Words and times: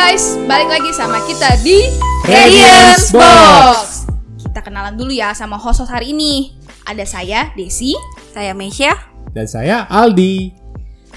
guys, 0.00 0.32
balik 0.48 0.72
lagi 0.72 0.96
sama 0.96 1.20
kita 1.28 1.60
di 1.60 1.76
Radiance 2.24 3.12
Box. 3.12 4.08
Kita 4.40 4.64
kenalan 4.64 4.96
dulu 4.96 5.12
ya 5.12 5.36
sama 5.36 5.60
host 5.60 5.84
host 5.84 5.92
hari 5.92 6.16
ini. 6.16 6.56
Ada 6.88 7.04
saya 7.04 7.52
Desi. 7.52 7.92
Saya 8.32 8.56
Meisha. 8.56 8.96
Dan 9.36 9.44
saya 9.44 9.84
Aldi. 9.92 10.56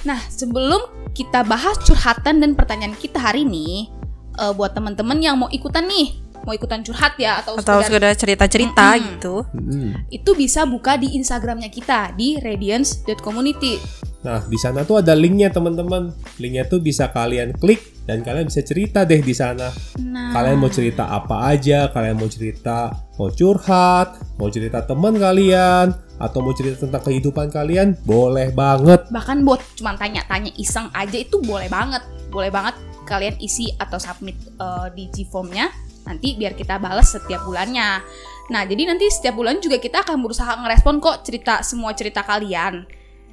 Nah, 0.04 0.19
sebelum 0.27 0.83
kita 1.15 1.47
bahas 1.47 1.79
curhatan 1.79 2.43
dan 2.43 2.59
pertanyaan 2.59 2.91
kita 3.00 3.23
hari 3.23 3.47
ini, 3.47 3.88
eh, 4.36 4.51
buat 4.51 4.75
teman-teman 4.75 5.15
yang 5.23 5.39
mau 5.39 5.47
ikutan 5.47 5.88
nih, 5.88 6.20
mau 6.43 6.52
ikutan 6.52 6.84
curhat 6.84 7.15
ya 7.15 7.39
atau, 7.39 7.56
Atau 7.56 7.79
sekedar- 7.79 7.87
sudah 7.87 8.11
cerita-cerita 8.20 9.00
Mm-mm. 9.00 9.04
gitu. 9.15 9.36
Mm-mm. 9.56 10.11
itu 10.11 10.36
bisa 10.36 10.68
buka 10.68 11.00
di 11.00 11.15
Instagramnya 11.15 11.71
kita 11.71 12.11
di 12.20 12.36
radiance.community. 12.36 13.79
Nah, 14.28 14.43
di 14.43 14.59
sana 14.59 14.84
tuh 14.84 15.00
ada 15.00 15.15
linknya 15.15 15.47
teman-teman. 15.56 16.11
Linknya 16.36 16.68
tuh 16.68 16.84
bisa 16.84 17.07
kalian 17.07 17.56
klik 17.56 17.93
dan 18.04 18.20
kalian 18.20 18.52
bisa 18.52 18.62
cerita 18.64 19.07
deh 19.07 19.24
di 19.24 19.32
sana. 19.32 19.71
Nah, 20.04 20.36
Kalian 20.36 20.60
mau 20.60 20.68
cerita 20.68 21.07
apa 21.07 21.48
aja, 21.56 21.88
kalian 21.88 22.20
mau 22.20 22.28
cerita 22.28 22.92
mau 23.16 23.29
curhat, 23.32 24.20
mau 24.36 24.50
cerita 24.50 24.84
teman 24.84 25.16
kalian, 25.16 25.93
atau 26.20 26.39
mau 26.43 26.52
cerita 26.52 26.84
tentang 26.84 27.04
kehidupan 27.06 27.48
kalian, 27.54 27.96
boleh 28.04 28.52
banget. 28.52 29.07
bahkan 29.14 29.46
buat 29.46 29.62
cuma 29.78 29.96
tanya-tanya 29.96 30.52
iseng 30.60 30.89
aja 30.92 31.16
itu 31.16 31.39
boleh 31.43 31.70
banget. 31.71 32.03
Boleh 32.34 32.50
banget 32.50 32.76
kalian 33.06 33.38
isi 33.39 33.72
atau 33.78 34.00
submit 34.00 34.36
eh, 34.58 34.88
di 34.95 35.08
G-formnya 35.12 35.70
nanti 36.04 36.36
biar 36.36 36.56
kita 36.56 36.80
balas 36.80 37.16
setiap 37.16 37.48
bulannya. 37.48 38.04
Nah 38.52 38.62
jadi 38.67 38.92
nanti 38.92 39.08
setiap 39.08 39.40
bulan 39.40 39.64
juga 39.64 39.80
kita 39.80 40.04
akan 40.04 40.20
berusaha 40.20 40.60
ngerespon 40.60 41.00
kok 41.00 41.23
cerita 41.23 41.64
semua 41.64 41.95
cerita 41.95 42.23
kalian. 42.23 42.84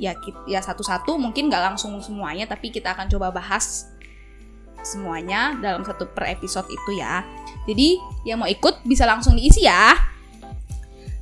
Ya 0.01 0.17
ya 0.49 0.61
satu-satu 0.63 1.19
mungkin 1.19 1.51
nggak 1.51 1.75
langsung 1.75 1.99
semuanya 2.01 2.47
tapi 2.49 2.73
kita 2.73 2.95
akan 2.95 3.11
coba 3.11 3.35
bahas 3.35 3.91
semuanya 4.83 5.57
dalam 5.59 5.85
satu 5.85 6.09
per 6.11 6.31
episode 6.31 6.67
itu 6.69 6.91
ya 6.99 7.23
jadi 7.65 8.01
yang 8.25 8.41
mau 8.41 8.49
ikut 8.49 8.85
bisa 8.85 9.05
langsung 9.05 9.37
diisi 9.37 9.65
ya 9.65 9.97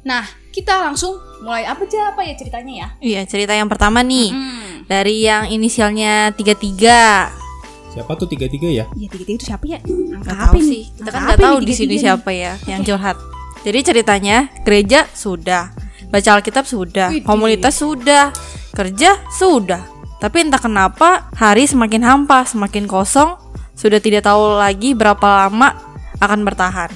nah 0.02 0.24
kita 0.48 0.74
langsung 0.90 1.14
mulai 1.44 1.62
apa 1.62 1.86
aja 1.86 2.10
apa 2.10 2.26
ya 2.26 2.34
ceritanya 2.34 2.72
ya 2.74 2.88
Iya, 2.98 3.20
cerita 3.30 3.54
yang 3.54 3.70
pertama 3.70 4.02
nih. 4.02 4.34
Hmm. 4.34 4.90
Dari 4.90 5.22
yang 5.22 5.46
inisialnya 5.46 6.34
33. 6.34 7.94
Siapa 7.94 8.12
tuh 8.18 8.26
tiga-tiga 8.26 8.66
ya? 8.66 8.84
Ya 8.98 9.06
tiga 9.06 9.22
tiga 9.22 9.32
itu 9.38 9.44
siapa 9.46 9.64
ya? 9.70 9.78
Angka 9.84 10.32
Gak 10.34 10.38
apa 10.50 10.58
sih. 10.58 10.82
Kita 10.98 11.08
kan 11.14 11.20
nggak 11.30 11.38
tahu 11.38 11.56
di 11.62 11.74
sini 11.76 11.94
siapa 12.00 12.30
ya 12.34 12.58
yang 12.66 12.82
curhat. 12.82 13.14
Jadi 13.62 13.78
ceritanya 13.84 14.50
gereja 14.62 15.06
sudah, 15.12 15.74
baca 16.10 16.30
Alkitab 16.38 16.64
sudah, 16.66 17.10
Widih. 17.10 17.26
komunitas 17.26 17.74
sudah, 17.78 18.30
kerja 18.74 19.18
sudah. 19.34 19.97
Tapi 20.18 20.36
entah 20.42 20.58
kenapa 20.58 21.30
hari 21.38 21.70
semakin 21.70 22.02
hampa, 22.02 22.42
semakin 22.42 22.90
kosong, 22.90 23.38
sudah 23.78 24.02
tidak 24.02 24.26
tahu 24.26 24.58
lagi 24.58 24.90
berapa 24.90 25.46
lama 25.46 25.78
akan 26.18 26.42
bertahan. 26.42 26.90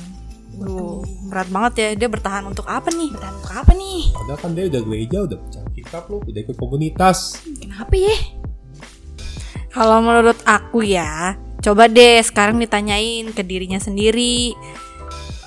Duh, 0.59 1.07
berat 1.31 1.47
banget 1.47 1.73
ya 1.79 1.89
dia 1.95 2.09
bertahan 2.11 2.43
untuk 2.51 2.67
apa 2.67 2.91
nih? 2.91 3.15
Bertahan 3.15 3.35
untuk 3.39 3.55
apa 3.55 3.73
nih? 3.79 4.03
Padahal 4.11 4.39
kan 4.43 4.51
dia 4.59 4.65
udah 4.67 4.83
gereja, 4.83 5.19
udah 5.23 5.39
baca 5.39 5.61
kitab 5.71 6.03
loh, 6.11 6.21
udah 6.27 6.41
ikut 6.43 6.57
komunitas. 6.59 7.39
Kenapa 7.63 7.95
ya? 7.95 8.17
Kalau 9.71 9.99
menurut 10.03 10.37
aku 10.43 10.83
ya, 10.83 11.39
coba 11.63 11.87
deh 11.87 12.19
sekarang 12.27 12.59
ditanyain 12.59 13.31
ke 13.31 13.47
dirinya 13.47 13.79
sendiri. 13.79 14.53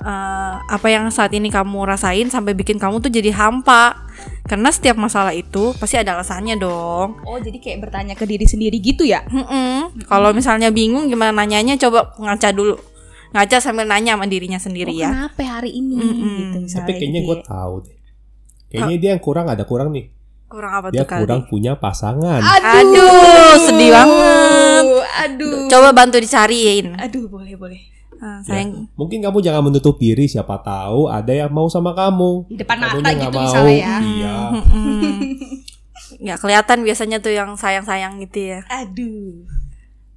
Eh, 0.06 0.56
apa 0.70 0.86
yang 0.94 1.10
saat 1.10 1.34
ini 1.34 1.50
kamu 1.50 1.82
rasain 1.82 2.30
sampai 2.30 2.54
bikin 2.54 2.78
kamu 2.78 3.02
tuh 3.02 3.10
jadi 3.10 3.34
hampa? 3.34 4.06
Karena 4.46 4.70
setiap 4.70 5.02
masalah 5.02 5.34
itu 5.34 5.74
pasti 5.82 5.98
ada 5.98 6.14
alasannya 6.14 6.62
dong. 6.62 7.26
Oh 7.26 7.42
jadi 7.42 7.58
kayak 7.58 7.90
bertanya 7.90 8.14
ke 8.14 8.30
diri 8.30 8.46
sendiri 8.46 8.78
gitu 8.78 9.02
ya? 9.02 9.26
Mm-mm. 9.26 10.06
Kalau 10.06 10.30
misalnya 10.30 10.70
bingung 10.70 11.10
gimana 11.10 11.34
nanyanya, 11.34 11.74
coba 11.82 12.14
ngaca 12.22 12.54
dulu. 12.54 12.78
Ngaca 13.34 13.58
sambil 13.58 13.90
nanya 13.90 14.14
sama 14.14 14.30
dirinya 14.30 14.62
sendiri 14.62 14.94
oh, 14.94 15.02
ya. 15.02 15.10
Kenapa 15.10 15.42
hari 15.58 15.74
ini? 15.74 15.98
Gitu 15.98 16.58
misalnya. 16.70 16.86
Tapi 16.86 16.92
kayaknya 17.02 17.22
gitu 17.26 17.30
gue 17.34 17.38
ya. 17.42 17.46
tahu 17.50 17.74
deh. 17.82 17.98
Kayaknya 18.70 18.98
dia 19.02 19.10
yang 19.18 19.24
kurang 19.26 19.46
ada 19.50 19.64
kurang 19.66 19.90
nih. 19.90 20.06
Kurang 20.46 20.72
apa 20.78 20.88
Dia 20.94 21.02
tuh 21.02 21.10
kali? 21.10 21.22
kurang 21.26 21.42
punya 21.50 21.74
pasangan. 21.82 22.46
Aduh, 22.46 23.58
sedih 23.58 23.90
banget. 23.90 24.86
Aduh. 25.26 25.66
Coba 25.66 25.90
bantu 25.98 26.22
dicariin. 26.22 26.94
Aduh 27.02 27.26
boleh 27.26 27.58
boleh. 27.58 27.95
Ah, 28.18 28.40
Ya, 28.40 28.64
sayang. 28.64 28.88
mungkin 28.94 29.20
kamu 29.20 29.38
jangan 29.40 29.62
menutup 29.62 29.96
diri 29.96 30.26
siapa 30.26 30.56
tahu 30.58 31.08
ada 31.08 31.30
yang 31.30 31.50
mau 31.50 31.68
sama 31.68 31.92
kamu. 31.92 32.48
Di 32.48 32.56
depan 32.58 32.78
Kamunya 32.78 32.96
mata 32.96 33.10
nggak 33.10 33.20
gitu 33.22 33.34
mau. 33.34 33.44
misalnya 33.44 33.76
ya. 33.76 33.96
Iya. 34.00 34.36
Ya 36.18 36.36
kelihatan 36.38 36.82
biasanya 36.82 37.18
tuh 37.20 37.34
yang 37.34 37.54
sayang-sayang 37.56 38.22
gitu 38.22 38.56
ya. 38.56 38.60
Aduh. 38.70 39.44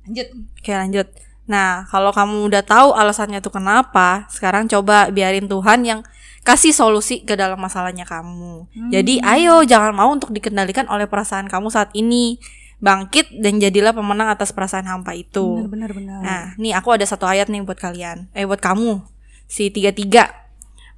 Lanjut. 0.07 0.29
Oke 0.55 0.73
lanjut. 0.73 1.09
Nah 1.45 1.85
kalau 1.87 2.13
kamu 2.13 2.47
udah 2.47 2.63
tahu 2.63 2.93
alasannya 2.93 3.41
tuh 3.41 3.51
kenapa, 3.51 4.29
sekarang 4.29 4.69
coba 4.69 5.09
biarin 5.09 5.49
Tuhan 5.49 5.83
yang 5.83 6.01
kasih 6.45 6.73
solusi 6.73 7.25
ke 7.25 7.35
dalam 7.35 7.59
masalahnya 7.59 8.05
kamu. 8.05 8.69
Jadi 8.89 9.21
ayo 9.21 9.65
jangan 9.65 9.93
mau 9.93 10.09
untuk 10.09 10.31
dikendalikan 10.31 10.87
oleh 10.89 11.05
perasaan 11.05 11.45
kamu 11.45 11.69
saat 11.69 11.93
ini. 11.93 12.39
Bangkit 12.79 13.43
dan 13.43 13.59
jadilah 13.59 13.91
pemenang 13.91 14.31
atas 14.31 14.55
perasaan 14.55 14.87
hampa 14.87 15.11
itu. 15.19 15.67
Benar 15.67 15.91
benar 15.91 15.91
benar. 15.95 16.21
Nah, 16.23 16.45
nih 16.55 16.79
aku 16.79 16.95
ada 16.95 17.03
satu 17.03 17.27
ayat 17.27 17.51
nih 17.51 17.67
buat 17.67 17.79
kalian. 17.79 18.31
Eh 18.35 18.47
buat 18.47 18.63
kamu. 18.63 19.03
Si 19.51 19.71
33. 19.71 20.49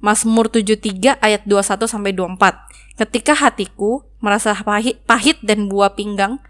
Mazmur 0.01 0.49
73 0.49 1.21
ayat 1.21 1.41
21 1.45 1.85
sampai 1.85 2.11
24. 2.13 2.97
Ketika 2.97 3.33
hatiku 3.37 4.05
merasa 4.21 4.53
pahit, 4.53 5.01
pahit 5.05 5.37
dan 5.41 5.69
buah 5.69 5.93
pinggang, 5.93 6.41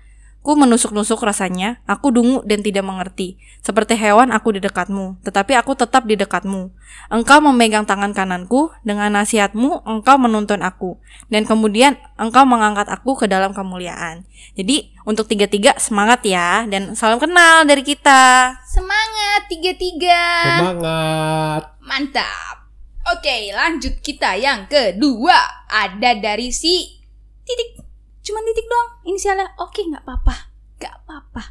ku 0.42 0.58
menusuk-nusuk 0.58 1.22
rasanya, 1.22 1.86
aku 1.86 2.10
dungu 2.10 2.42
dan 2.50 2.66
tidak 2.66 2.82
mengerti. 2.82 3.38
Seperti 3.62 3.94
hewan 3.94 4.34
aku 4.34 4.58
di 4.58 4.60
dekatmu, 4.60 5.22
tetapi 5.22 5.54
aku 5.54 5.78
tetap 5.78 6.10
di 6.10 6.18
dekatmu. 6.18 6.74
Engkau 7.14 7.38
memegang 7.46 7.86
tangan 7.86 8.10
kananku, 8.10 8.74
dengan 8.82 9.14
nasihatmu 9.14 9.86
engkau 9.86 10.18
menuntun 10.18 10.66
aku. 10.66 10.98
Dan 11.30 11.46
kemudian 11.46 11.94
engkau 12.18 12.42
mengangkat 12.50 12.90
aku 12.90 13.14
ke 13.22 13.30
dalam 13.30 13.54
kemuliaan. 13.54 14.26
Jadi 14.58 14.90
untuk 15.06 15.30
tiga-tiga 15.30 15.78
semangat 15.78 16.26
ya, 16.26 16.66
dan 16.66 16.98
salam 16.98 17.22
kenal 17.22 17.62
dari 17.70 17.86
kita. 17.86 18.58
Semangat 18.66 19.46
tiga 19.46 19.72
tiga. 19.78 20.22
Semangat. 20.58 21.62
Mantap. 21.86 22.66
Oke, 23.14 23.54
lanjut 23.54 23.94
kita 24.02 24.34
yang 24.42 24.66
kedua. 24.66 25.38
Ada 25.70 26.18
dari 26.18 26.50
si 26.50 26.98
titik. 27.46 27.91
Cuman 28.22 28.42
titik 28.46 28.66
doang. 28.66 28.90
Inisialnya. 29.04 29.48
Oke, 29.58 29.82
nggak 29.84 30.04
apa-apa. 30.06 30.36
Nggak 30.78 30.94
apa-apa. 31.04 31.44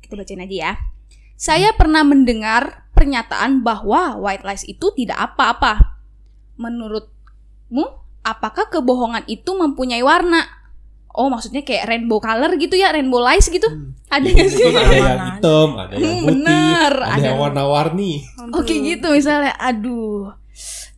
Kita 0.00 0.14
bacain 0.14 0.40
aja 0.40 0.56
ya. 0.70 0.72
Saya 1.36 1.74
pernah 1.74 2.00
mendengar 2.00 2.88
pernyataan 2.96 3.60
bahwa 3.60 4.16
white 4.16 4.40
lies 4.42 4.64
itu 4.64 4.88
tidak 4.94 5.18
apa-apa. 5.20 6.00
Menurutmu, 6.56 7.84
apakah 8.22 8.72
kebohongan 8.72 9.28
itu 9.28 9.52
mempunyai 9.52 10.00
warna? 10.00 10.42
Oh, 11.12 11.32
maksudnya 11.32 11.64
kayak 11.64 11.88
rainbow 11.88 12.20
color 12.20 12.56
gitu 12.56 12.76
ya, 12.76 12.92
rainbow 12.92 13.20
lies 13.20 13.48
gitu. 13.48 13.64
Ada 14.12 14.26
nggak 14.26 14.48
sih? 14.52 14.68
Ada 14.68 14.92
yang 14.92 15.20
hitam, 15.32 15.68
ada 15.74 15.92
yang 15.92 16.00
Hmm, 16.00 16.12
putih, 16.12 16.24
bener. 16.28 16.92
ada, 17.00 17.12
Ada- 17.16 17.26
yang 17.26 17.38
warna-warni. 17.40 18.12
Oke 18.52 18.74
gitu 18.76 19.08
misalnya, 19.10 19.56
aduh. 19.56 20.36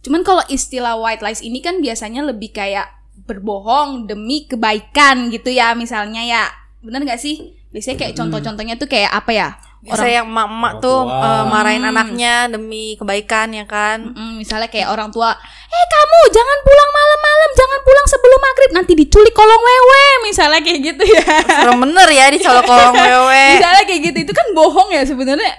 Cuman 0.03 0.23
kalau 0.23 0.43
istilah 0.47 0.99
white 0.99 1.23
lies 1.23 1.39
ini 1.39 1.59
kan 1.59 1.79
biasanya 1.79 2.27
lebih 2.27 2.51
kayak 2.51 2.98
berbohong 3.29 4.09
demi 4.09 4.49
kebaikan 4.49 5.29
gitu 5.29 5.53
ya 5.53 5.77
misalnya 5.77 6.25
ya. 6.25 6.45
Bener 6.81 7.05
gak 7.05 7.21
sih? 7.21 7.53
Biasanya 7.69 7.97
kayak 8.01 8.15
contoh-contohnya 8.17 8.75
tuh 8.75 8.89
kayak 8.89 9.13
apa 9.13 9.31
ya? 9.31 9.49
Biasa 9.79 10.11
yang 10.11 10.27
emak-emak 10.27 10.73
Orang 10.75 10.83
tuh 10.83 11.01
eh, 11.07 11.45
marahin 11.47 11.85
Hmm. 11.87 11.93
anaknya 11.95 12.35
demi 12.51 12.99
kebaikan 12.99 13.55
ya 13.55 13.63
kan. 13.63 14.11
Mm, 14.11 14.43
misalnya 14.43 14.67
kayak 14.67 14.91
orang 14.91 15.15
tua, 15.15 15.31
eh 15.69 15.85
kamu 15.87 16.19
jangan 16.35 16.59
pulang 16.67 16.91
malam-malam, 16.91 17.51
jangan 17.55 17.81
pulang 17.87 18.07
sebelum 18.11 18.41
maghrib, 18.43 18.71
nanti 18.75 18.93
diculik 18.99 19.31
kolong 19.31 19.63
wewe, 19.63 20.03
misalnya 20.27 20.59
kayak 20.59 20.81
gitu 20.83 21.05
ya. 21.07 21.23
Serem 21.47 21.79
bener 21.79 22.09
ya 22.11 22.27
di 22.27 22.39
colok 22.43 22.65
kolong 22.67 22.95
wewe. 23.07 23.43
misalnya 23.55 23.83
kayak 23.87 24.01
gitu 24.03 24.19
itu 24.27 24.33
kan 24.35 24.47
bohong 24.51 24.89
ya 24.91 25.03
sebenarnya. 25.07 25.53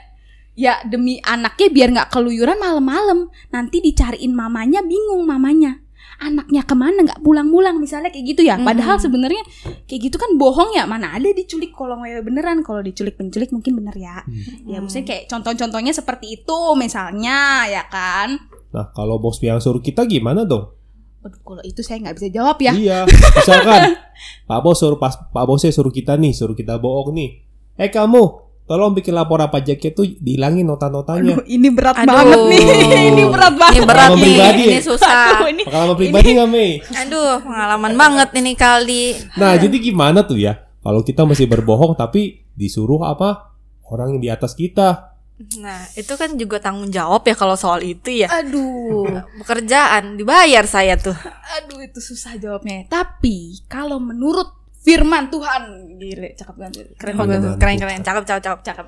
Ya 0.60 0.84
demi 0.84 1.24
anaknya 1.24 1.68
biar 1.72 1.90
nggak 1.96 2.10
keluyuran 2.12 2.60
malam-malam, 2.60 3.32
nanti 3.48 3.80
dicariin 3.80 4.36
mamanya 4.36 4.84
bingung 4.84 5.24
mamanya. 5.24 5.80
Anaknya 6.20 6.68
ke 6.68 6.76
mana 6.76 7.00
nggak 7.08 7.24
pulang-pulang 7.24 7.80
misalnya 7.80 8.12
kayak 8.12 8.36
gitu 8.36 8.42
ya. 8.44 8.60
Padahal 8.60 9.00
sebenarnya 9.00 9.40
kayak 9.88 10.02
gitu 10.12 10.18
kan 10.20 10.36
bohong 10.36 10.76
ya. 10.76 10.84
Mana 10.84 11.16
ada 11.16 11.32
diculik 11.32 11.72
kolong 11.72 12.04
wewe 12.04 12.20
beneran. 12.20 12.60
Kalau 12.62 12.84
diculik 12.84 13.16
penculik 13.16 13.56
mungkin 13.56 13.80
bener 13.80 13.96
ya. 13.96 14.22
Ya 14.68 14.84
maksudnya 14.84 15.08
kayak 15.08 15.32
contoh-contohnya 15.32 15.96
seperti 15.96 16.44
itu 16.44 16.60
misalnya 16.76 17.68
ya 17.72 17.88
kan. 17.88 18.36
Nah, 18.70 18.92
kalau 18.92 19.18
bos 19.18 19.40
yang 19.40 19.58
suruh 19.64 19.82
kita 19.82 20.06
gimana 20.06 20.44
dong? 20.46 20.76
Waduh, 21.20 21.40
kalau 21.44 21.64
itu 21.68 21.84
saya 21.84 22.00
nggak 22.00 22.16
bisa 22.16 22.28
jawab 22.32 22.58
ya. 22.64 22.72
Iya, 22.72 23.00
misalkan 23.08 24.00
Pak 24.50 24.60
Bos 24.64 24.80
suruh 24.80 24.96
pas 24.96 25.12
Pak 25.12 25.46
Bosnya 25.48 25.76
suruh 25.76 25.92
kita 25.92 26.16
nih, 26.16 26.32
suruh 26.32 26.56
kita 26.56 26.80
bohong 26.80 27.12
nih. 27.12 27.44
Eh 27.76 27.92
kamu, 27.92 28.49
tolong 28.70 28.94
bikin 28.94 29.18
laporan 29.18 29.50
pajaknya 29.50 29.90
tuh 29.92 30.06
dihilangin 30.22 30.62
nota-notanya. 30.62 31.42
Aduh, 31.42 31.46
ini 31.50 31.68
berat 31.74 31.98
Aduh. 31.98 32.14
banget 32.14 32.40
nih. 32.46 32.64
ini 33.10 33.24
berat 33.26 33.54
banget. 33.58 33.82
Ini 33.82 33.88
berat 33.90 34.12
nih, 34.14 34.22
pribadi 34.22 34.64
ini 34.70 34.80
susah. 34.86 35.10
Aduh, 35.42 35.48
ini 35.50 35.62
Pengalaman 35.68 35.96
pribadi 35.98 36.30
nggak 36.38 36.50
Mei? 36.54 36.72
Aduh, 36.94 37.42
pengalaman 37.42 37.94
banget 37.98 38.30
ini 38.38 38.54
kali. 38.54 39.04
Nah, 39.42 39.58
jadi 39.58 39.74
gimana 39.82 40.22
tuh 40.22 40.38
ya? 40.38 40.70
Kalau 40.86 41.02
kita 41.02 41.26
masih 41.26 41.50
berbohong 41.50 41.98
tapi 41.98 42.46
disuruh 42.54 43.02
apa? 43.10 43.58
Orang 43.90 44.14
yang 44.14 44.22
di 44.22 44.30
atas 44.30 44.54
kita. 44.54 45.18
Nah, 45.58 45.88
itu 45.96 46.14
kan 46.20 46.36
juga 46.36 46.60
tanggung 46.60 46.92
jawab 46.92 47.24
ya 47.24 47.34
kalau 47.34 47.56
soal 47.56 47.80
itu 47.82 48.12
ya. 48.12 48.28
Aduh, 48.28 49.08
Pekerjaan 49.40 50.20
dibayar 50.20 50.68
saya 50.68 51.00
tuh. 51.00 51.16
aduh 51.58 51.80
itu 51.80 51.98
susah 51.98 52.36
jawabnya. 52.36 52.86
Tapi 52.92 53.64
kalau 53.72 53.98
menurut 54.04 54.59
firman 54.90 55.30
Tuhan, 55.30 55.62
gile, 56.02 56.34
cakep 56.34 56.56
banget. 56.58 56.86
Keren 56.98 57.14
banget. 57.14 57.40
Keren 57.62 57.78
keren, 57.78 58.02
cakep 58.02 58.24
cakep 58.26 58.42
cakep 58.42 58.62
cakep. 58.66 58.88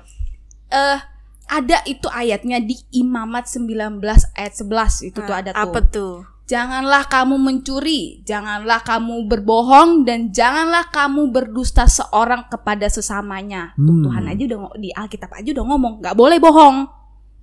Eh, 0.72 0.98
ada 1.46 1.78
itu 1.84 2.08
ayatnya 2.08 2.58
di 2.58 2.74
Imamat 2.96 3.46
19 3.46 4.00
ayat 4.32 4.54
11 4.56 5.06
itu 5.06 5.18
tuh 5.20 5.30
Nah, 5.30 5.40
ada 5.44 5.50
tuh. 5.52 5.62
Apa 5.62 5.78
tuh? 5.84 6.14
Janganlah 6.42 7.06
kamu 7.06 7.38
mencuri, 7.38 8.20
janganlah 8.26 8.82
kamu 8.82 9.24
berbohong, 9.30 10.04
dan 10.04 10.34
janganlah 10.34 10.90
kamu 10.90 11.30
berdusta 11.30 11.86
seorang 11.86 12.50
kepada 12.50 12.90
sesamanya. 12.90 13.72
Tuh, 13.78 13.88
Hmm. 13.88 14.04
Tuhan 14.04 14.24
aja 14.26 14.42
udah 14.50 14.58
di 14.76 14.90
Alkitab 14.92 15.32
aja 15.32 15.48
udah 15.54 15.64
ngomong, 15.64 15.94
nggak 16.02 16.16
boleh 16.18 16.36
bohong. 16.42 16.88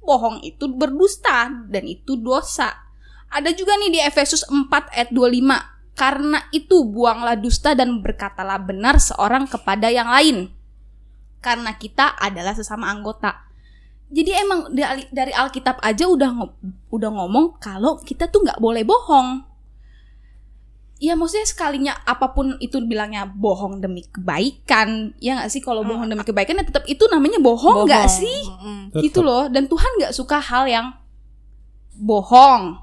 Bohong 0.04 0.44
itu 0.44 0.68
berdusta 0.74 1.48
dan 1.70 1.84
itu 1.86 2.18
dosa. 2.18 2.70
Ada 3.30 3.54
juga 3.54 3.78
nih 3.78 3.94
di 3.94 4.00
Efesus 4.02 4.42
4 4.46 4.90
ayat 4.94 5.10
25. 5.14 5.79
Karena 6.00 6.40
itu 6.56 6.88
buanglah 6.88 7.36
dusta 7.36 7.76
dan 7.76 8.00
berkatalah 8.00 8.56
benar 8.64 9.04
seorang 9.04 9.52
kepada 9.52 9.92
yang 9.92 10.08
lain. 10.08 10.48
Karena 11.44 11.76
kita 11.76 12.16
adalah 12.16 12.56
sesama 12.56 12.88
anggota. 12.88 13.52
Jadi 14.08 14.32
emang 14.32 14.72
dari, 14.72 15.06
dari 15.12 15.36
Alkitab 15.36 15.84
aja 15.84 16.08
udah 16.08 16.32
udah 16.90 17.10
ngomong 17.14 17.60
kalau 17.60 18.00
kita 18.00 18.32
tuh 18.32 18.48
nggak 18.48 18.64
boleh 18.64 18.88
bohong. 18.88 19.44
Ya 21.00 21.16
maksudnya 21.16 21.48
sekalinya 21.48 21.94
apa 22.04 22.36
pun 22.36 22.60
itu 22.60 22.80
bilangnya 22.84 23.24
bohong 23.24 23.80
demi 23.80 24.04
kebaikan, 24.04 25.16
ya 25.20 25.40
nggak 25.40 25.48
sih 25.48 25.64
kalau 25.64 25.88
bohong 25.88 26.12
demi 26.12 26.28
kebaikan 26.28 26.60
ya 26.60 26.66
tetap 26.68 26.84
itu 26.92 27.08
namanya 27.08 27.40
bohong 27.40 27.88
nggak 27.88 28.08
sih? 28.12 28.40
Tetep. 28.92 29.04
Gitu 29.04 29.20
loh. 29.24 29.48
Dan 29.48 29.72
Tuhan 29.72 29.92
nggak 30.00 30.12
suka 30.12 30.44
hal 30.44 30.68
yang 30.68 30.96
bohong. 31.96 32.82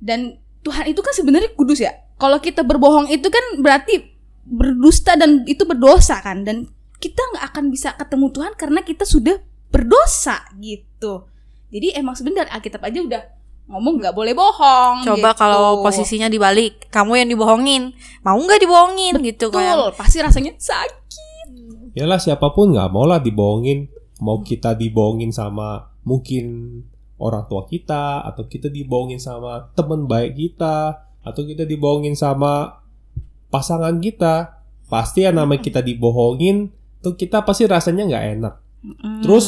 Dan 0.00 0.40
Tuhan 0.64 0.88
itu 0.88 1.00
kan 1.04 1.12
sebenarnya 1.12 1.52
kudus 1.56 1.80
ya. 1.84 1.92
Kalau 2.18 2.38
kita 2.42 2.66
berbohong 2.66 3.08
itu 3.08 3.30
kan 3.30 3.62
berarti 3.62 4.10
berdusta 4.42 5.14
dan 5.14 5.46
itu 5.46 5.62
berdosa 5.62 6.18
kan. 6.18 6.42
Dan 6.42 6.66
kita 6.98 7.22
nggak 7.34 7.44
akan 7.54 7.64
bisa 7.70 7.94
ketemu 7.94 8.26
Tuhan 8.34 8.52
karena 8.58 8.80
kita 8.82 9.06
sudah 9.06 9.38
berdosa 9.70 10.42
gitu. 10.58 11.30
Jadi 11.68 11.94
emang 11.94 12.18
sebenarnya 12.18 12.50
Alkitab 12.50 12.82
aja 12.82 12.98
udah 12.98 13.22
ngomong 13.68 14.00
nggak 14.00 14.16
boleh 14.16 14.32
bohong. 14.32 15.04
Coba 15.04 15.30
gitu. 15.36 15.38
kalau 15.38 15.84
posisinya 15.84 16.26
dibalik, 16.26 16.88
kamu 16.88 17.22
yang 17.22 17.28
dibohongin, 17.28 17.82
mau 18.24 18.40
nggak 18.40 18.60
dibohongin 18.64 19.14
gitu 19.22 19.52
kan? 19.52 19.76
betul, 19.76 19.92
pasti 19.94 20.18
rasanya 20.24 20.52
sakit. 20.56 21.48
Yalah 21.94 22.18
siapa 22.18 22.50
pun 22.50 22.72
nggak 22.72 22.88
mau 22.90 23.04
lah 23.04 23.20
dibohongin. 23.20 23.86
Mau 24.18 24.42
kita 24.42 24.74
dibohongin 24.74 25.30
sama 25.30 25.94
mungkin 26.02 26.80
orang 27.20 27.46
tua 27.46 27.68
kita 27.68 28.24
atau 28.26 28.48
kita 28.50 28.72
dibohongin 28.72 29.20
sama 29.22 29.70
teman 29.76 30.10
baik 30.10 30.34
kita 30.34 31.06
atau 31.30 31.42
kita 31.44 31.68
dibohongin 31.68 32.16
sama 32.16 32.82
pasangan 33.52 33.96
kita. 34.00 34.60
Pasti 34.88 35.28
yang 35.28 35.36
namanya 35.36 35.60
kita 35.60 35.84
dibohongin 35.84 36.72
tuh 37.04 37.14
kita 37.14 37.44
pasti 37.44 37.68
rasanya 37.68 38.08
nggak 38.08 38.24
enak. 38.40 38.54
Mm. 38.82 39.20
Terus 39.24 39.46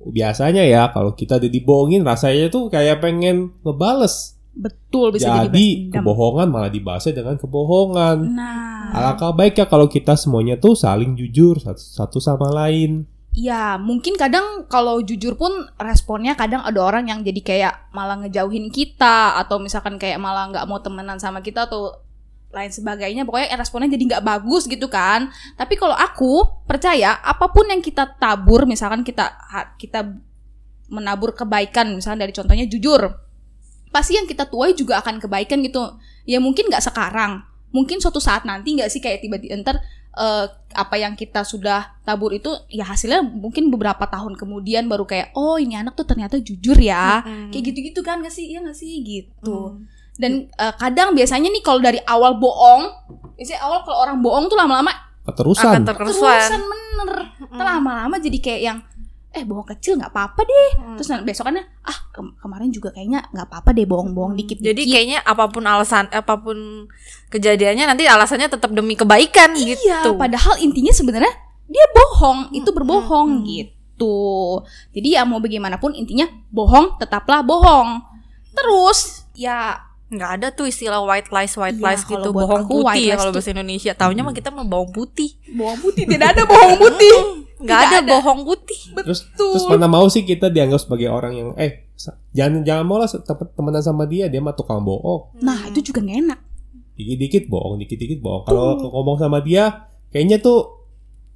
biasanya 0.00 0.64
ya 0.64 0.88
kalau 0.88 1.12
kita 1.12 1.36
udah 1.36 1.50
dibohongin 1.52 2.00
rasanya 2.00 2.48
tuh 2.48 2.72
kayak 2.72 3.04
pengen 3.04 3.52
ngebales. 3.60 4.40
betul 4.50 5.14
bisa 5.14 5.46
jadi, 5.46 5.94
kebohongan 5.94 6.50
malah 6.50 6.68
dibalasnya 6.68 7.22
dengan 7.22 7.38
kebohongan. 7.38 8.18
Nah, 8.34 8.90
Alangkah 8.90 9.30
baiknya 9.30 9.70
kalau 9.70 9.86
kita 9.86 10.18
semuanya 10.18 10.58
tuh 10.58 10.74
saling 10.74 11.14
jujur 11.14 11.54
satu, 11.62 11.78
satu 11.78 12.18
sama 12.18 12.50
lain. 12.50 13.06
Ya, 13.30 13.78
mungkin 13.78 14.18
kadang 14.18 14.66
kalau 14.66 14.98
jujur 15.06 15.38
pun 15.38 15.70
responnya 15.78 16.34
kadang 16.34 16.66
ada 16.66 16.82
orang 16.82 17.06
yang 17.06 17.22
jadi 17.22 17.40
kayak 17.40 17.74
malah 17.94 18.18
ngejauhin 18.26 18.74
kita 18.74 19.38
atau 19.38 19.62
misalkan 19.62 20.02
kayak 20.02 20.18
malah 20.18 20.50
nggak 20.50 20.66
mau 20.66 20.82
temenan 20.82 21.14
sama 21.22 21.38
kita 21.38 21.70
atau 21.70 21.94
lain 22.50 22.74
sebagainya. 22.74 23.22
Pokoknya 23.22 23.54
responnya 23.54 23.86
jadi 23.94 24.18
nggak 24.18 24.24
bagus 24.26 24.66
gitu 24.66 24.90
kan. 24.90 25.30
Tapi 25.54 25.78
kalau 25.78 25.94
aku 25.94 26.42
percaya 26.66 27.22
apa 27.22 27.54
pun 27.54 27.70
yang 27.70 27.78
kita 27.78 28.18
tabur, 28.18 28.66
misalkan 28.66 29.06
kita 29.06 29.30
kita 29.78 30.10
menabur 30.90 31.30
kebaikan, 31.30 31.94
misalkan 31.94 32.26
dari 32.26 32.34
contohnya 32.34 32.66
jujur, 32.66 33.14
pasti 33.94 34.18
yang 34.18 34.26
kita 34.26 34.50
tuai 34.50 34.74
juga 34.74 34.98
akan 34.98 35.22
kebaikan 35.22 35.62
gitu. 35.62 35.86
Ya 36.26 36.42
mungkin 36.42 36.66
nggak 36.66 36.82
sekarang, 36.82 37.46
mungkin 37.70 37.98
suatu 37.98 38.18
saat 38.18 38.42
nanti 38.42 38.74
nggak 38.74 38.86
sih 38.86 38.98
kayak 38.98 39.20
tiba-tiba 39.20 39.58
ntar 39.60 39.78
eh, 40.12 40.46
apa 40.72 40.94
yang 40.94 41.14
kita 41.14 41.42
sudah 41.42 41.98
tabur 42.02 42.30
itu 42.30 42.50
ya 42.66 42.82
hasilnya 42.84 43.22
mungkin 43.22 43.68
beberapa 43.68 44.04
tahun 44.04 44.34
kemudian 44.34 44.86
baru 44.86 45.02
kayak 45.04 45.34
oh 45.34 45.54
ini 45.54 45.74
anak 45.74 45.94
tuh 45.94 46.04
ternyata 46.04 46.36
jujur 46.36 46.74
ya 46.76 47.22
Mm-mm. 47.22 47.50
kayak 47.50 47.64
gitu-gitu 47.68 48.00
kan 48.00 48.18
nggak 48.18 48.30
sih 48.30 48.50
ya 48.50 48.58
nggak 48.58 48.74
sih 48.74 49.00
gitu 49.00 49.78
Mm. 49.78 49.86
dan 50.18 50.32
eh, 50.48 50.74
kadang 50.76 51.14
biasanya 51.14 51.48
nih 51.48 51.62
kalau 51.62 51.78
dari 51.78 52.02
awal 52.04 52.36
bohong 52.36 52.90
biasanya 53.34 53.62
awal 53.62 53.80
kalau 53.82 53.98
orang 54.00 54.18
bohong 54.18 54.46
tuh 54.46 54.54
lama-lama 54.54 54.90
Keterusan. 55.20 55.70
akan 55.70 55.84
terkerusuhan. 55.84 56.38
terusan 56.42 56.62
bener 56.64 57.10
lama-lama 57.54 58.16
jadi 58.18 58.38
kayak 58.38 58.60
yang 58.60 58.78
eh 59.30 59.46
bohong 59.46 59.62
kecil 59.64 59.94
nggak 59.94 60.10
apa-apa 60.10 60.42
deh 60.42 60.70
Mm. 60.74 60.96
terus 60.98 61.08
besokannya 61.22 61.62
ah 61.82 61.98
kem- 62.10 62.34
kemarin 62.36 62.68
juga 62.68 62.90
kayaknya 62.90 63.22
nggak 63.30 63.46
apa-apa 63.46 63.70
deh 63.70 63.86
bohong-bohong 63.86 64.34
dikit 64.34 64.58
Jadi 64.58 64.82
kayaknya 64.84 65.22
apa 65.22 65.46
pun 65.46 65.62
alasan, 65.62 66.10
apa 66.10 66.34
pun 66.34 66.90
kejadiannya 67.28 67.86
nanti 67.86 68.04
alasannya 68.04 68.48
tetap 68.48 68.70
demi 68.70 68.94
kebaikan 68.94 69.54
Iya, 69.54 69.78
gitu. 69.78 70.18
padahal 70.18 70.58
intinya 70.58 70.90
sebenarnya 70.90 71.30
dia 71.70 71.86
bohong, 71.92 72.50
itu 72.50 72.66
Hmm, 72.66 72.76
berbohong 72.76 73.28
hmm, 73.30 73.38
hmm. 73.38 73.48
gitu. 73.48 74.18
Jadi 74.90 75.08
ya 75.14 75.22
mau 75.22 75.38
bagaimanapun 75.38 75.94
intinya 75.94 76.26
bohong 76.50 76.98
tetaplah 76.98 77.46
bohong. 77.46 78.02
Terus 78.50 79.30
ya 79.32 79.78
nggak 80.10 80.30
ada 80.42 80.48
tuh 80.50 80.66
istilah 80.66 80.98
white 81.06 81.30
lies, 81.30 81.54
white 81.54 81.78
Iya, 81.78 81.86
lies 81.86 82.02
gitu, 82.02 82.34
bohong 82.34 82.66
putih 82.66 83.14
ya 83.14 83.14
kalau 83.14 83.30
bahasa 83.30 83.54
Indonesia. 83.54 83.92
Taunya 83.94 84.26
mah 84.26 84.34
kita 84.34 84.50
mah 84.50 84.66
bawang 84.66 84.90
putih. 84.90 85.38
bohong 85.54 85.78
putih 85.78 86.02
tidak 86.10 86.34
ada 86.34 86.42
bohong 86.50 86.76
putih. 86.82 87.14
Nggak 87.62 87.80
ada, 87.86 87.98
ada. 88.02 88.10
bohong 88.10 88.40
putih. 88.42 88.80
Terus 89.06 89.20
Betul. 89.30 89.50
terus 89.54 89.64
mana 89.70 89.86
mau 89.86 90.06
sih 90.10 90.26
kita 90.26 90.50
dianggap 90.50 90.82
sebagai 90.82 91.14
orang 91.14 91.32
yang 91.38 91.48
eh 91.54 91.86
jangan 92.34 92.66
jangan 92.66 92.84
mau 92.84 92.98
lah 92.98 93.06
temenan 93.54 93.82
sama 93.86 94.08
dia 94.10 94.26
dia 94.26 94.42
mah 94.42 94.56
tukang 94.58 94.82
bohong. 94.82 95.38
Nah, 95.38 95.70
itu 95.70 95.94
juga 95.94 96.02
gak 96.02 96.18
enak. 96.26 96.40
Dikit-dikit 96.98 97.44
bohong, 97.46 97.78
dikit-dikit 97.78 98.18
bohong. 98.18 98.50
Kalau 98.50 98.82
ngomong 98.90 99.16
sama 99.22 99.38
dia 99.38 99.86
kayaknya 100.10 100.42
tuh 100.42 100.79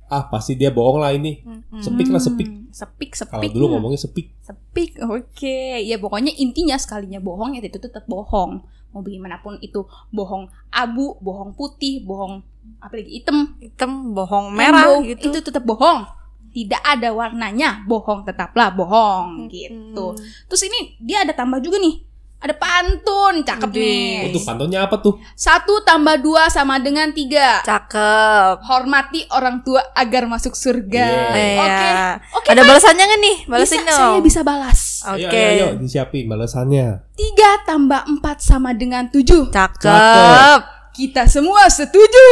ah 0.09 0.29
pasti 0.29 0.55
dia 0.55 0.71
bohong 0.71 1.01
lah 1.01 1.13
ini. 1.15 1.41
Sepik 1.81 2.09
lah 2.13 2.23
sepik. 2.23 2.49
Hmm, 2.49 2.69
Sepik, 2.75 3.11
Kalau 3.15 3.41
sepik. 3.41 3.51
dulu 3.55 3.65
hmm. 3.67 3.73
ngomongnya 3.79 4.01
sepik. 4.03 4.27
Sepik, 4.43 4.99
oke. 5.03 5.59
Ya 5.83 5.97
pokoknya 5.97 6.35
intinya 6.35 6.75
sekalinya 6.75 7.23
bohong 7.23 7.57
ya 7.57 7.61
itu 7.63 7.79
tetap 7.79 8.05
bohong. 8.11 8.63
Mau 8.95 9.03
bagaimanapun 9.03 9.59
itu 9.59 9.83
bohong 10.15 10.47
abu, 10.71 11.19
bohong 11.19 11.55
putih, 11.59 12.03
bohong 12.07 12.47
apalagi 12.79 13.21
hitam, 13.21 13.59
hitam, 13.59 14.15
bohong 14.15 14.55
merah 14.55 14.87
rainbow, 14.87 15.05
gitu. 15.05 15.29
itu 15.35 15.39
tetap 15.51 15.65
bohong. 15.67 16.07
Tidak 16.55 16.79
ada 16.87 17.11
warnanya, 17.11 17.83
bohong 17.91 18.23
tetaplah 18.23 18.71
bohong 18.71 19.51
gitu. 19.51 20.15
Terus 20.47 20.63
ini 20.71 20.95
dia 21.03 21.27
ada 21.27 21.35
tambah 21.35 21.59
juga 21.59 21.83
nih. 21.83 22.14
Ada 22.45 22.55
pantun, 22.55 23.41
cakep 23.41 23.69
Widih. 23.69 23.81
nih. 23.81 24.29
Itu 24.29 24.45
pantunnya 24.45 24.85
apa 24.85 25.01
tuh? 25.01 25.17
Satu 25.33 25.81
tambah 25.81 26.21
dua 26.21 26.47
sama 26.47 26.77
dengan 26.77 27.09
tiga. 27.11 27.65
Cakep. 27.65 28.61
Hormati 28.61 29.25
orang 29.31 29.65
tua 29.65 29.81
agar 29.91 30.29
masuk 30.29 30.53
surga. 30.53 31.09
Yeah. 31.33 31.57
Oke, 31.57 31.81
Iya. 31.81 32.05
oke. 32.31 32.47
Ada 32.47 32.61
Pak. 32.61 32.69
balasannya 32.69 33.05
nggak 33.07 33.21
nih? 33.23 33.37
bisa, 33.39 33.49
Balasin 33.49 33.83
dong. 33.83 33.97
saya 33.97 34.19
bisa 34.21 34.41
balas. 34.43 34.81
Oke. 35.07 35.25
Ayo, 35.25 35.29
ayo, 35.33 35.49
ayo, 35.49 35.81
disiapin 35.81 36.25
balasannya. 36.27 36.87
Tiga 37.11 37.65
tambah 37.65 38.05
empat 38.07 38.37
sama 38.39 38.71
dengan 38.73 39.09
tujuh. 39.09 39.49
Cakep. 39.49 39.81
Cakep. 39.83 40.61
Kita 40.93 41.25
semua 41.25 41.65
setuju. 41.67 42.29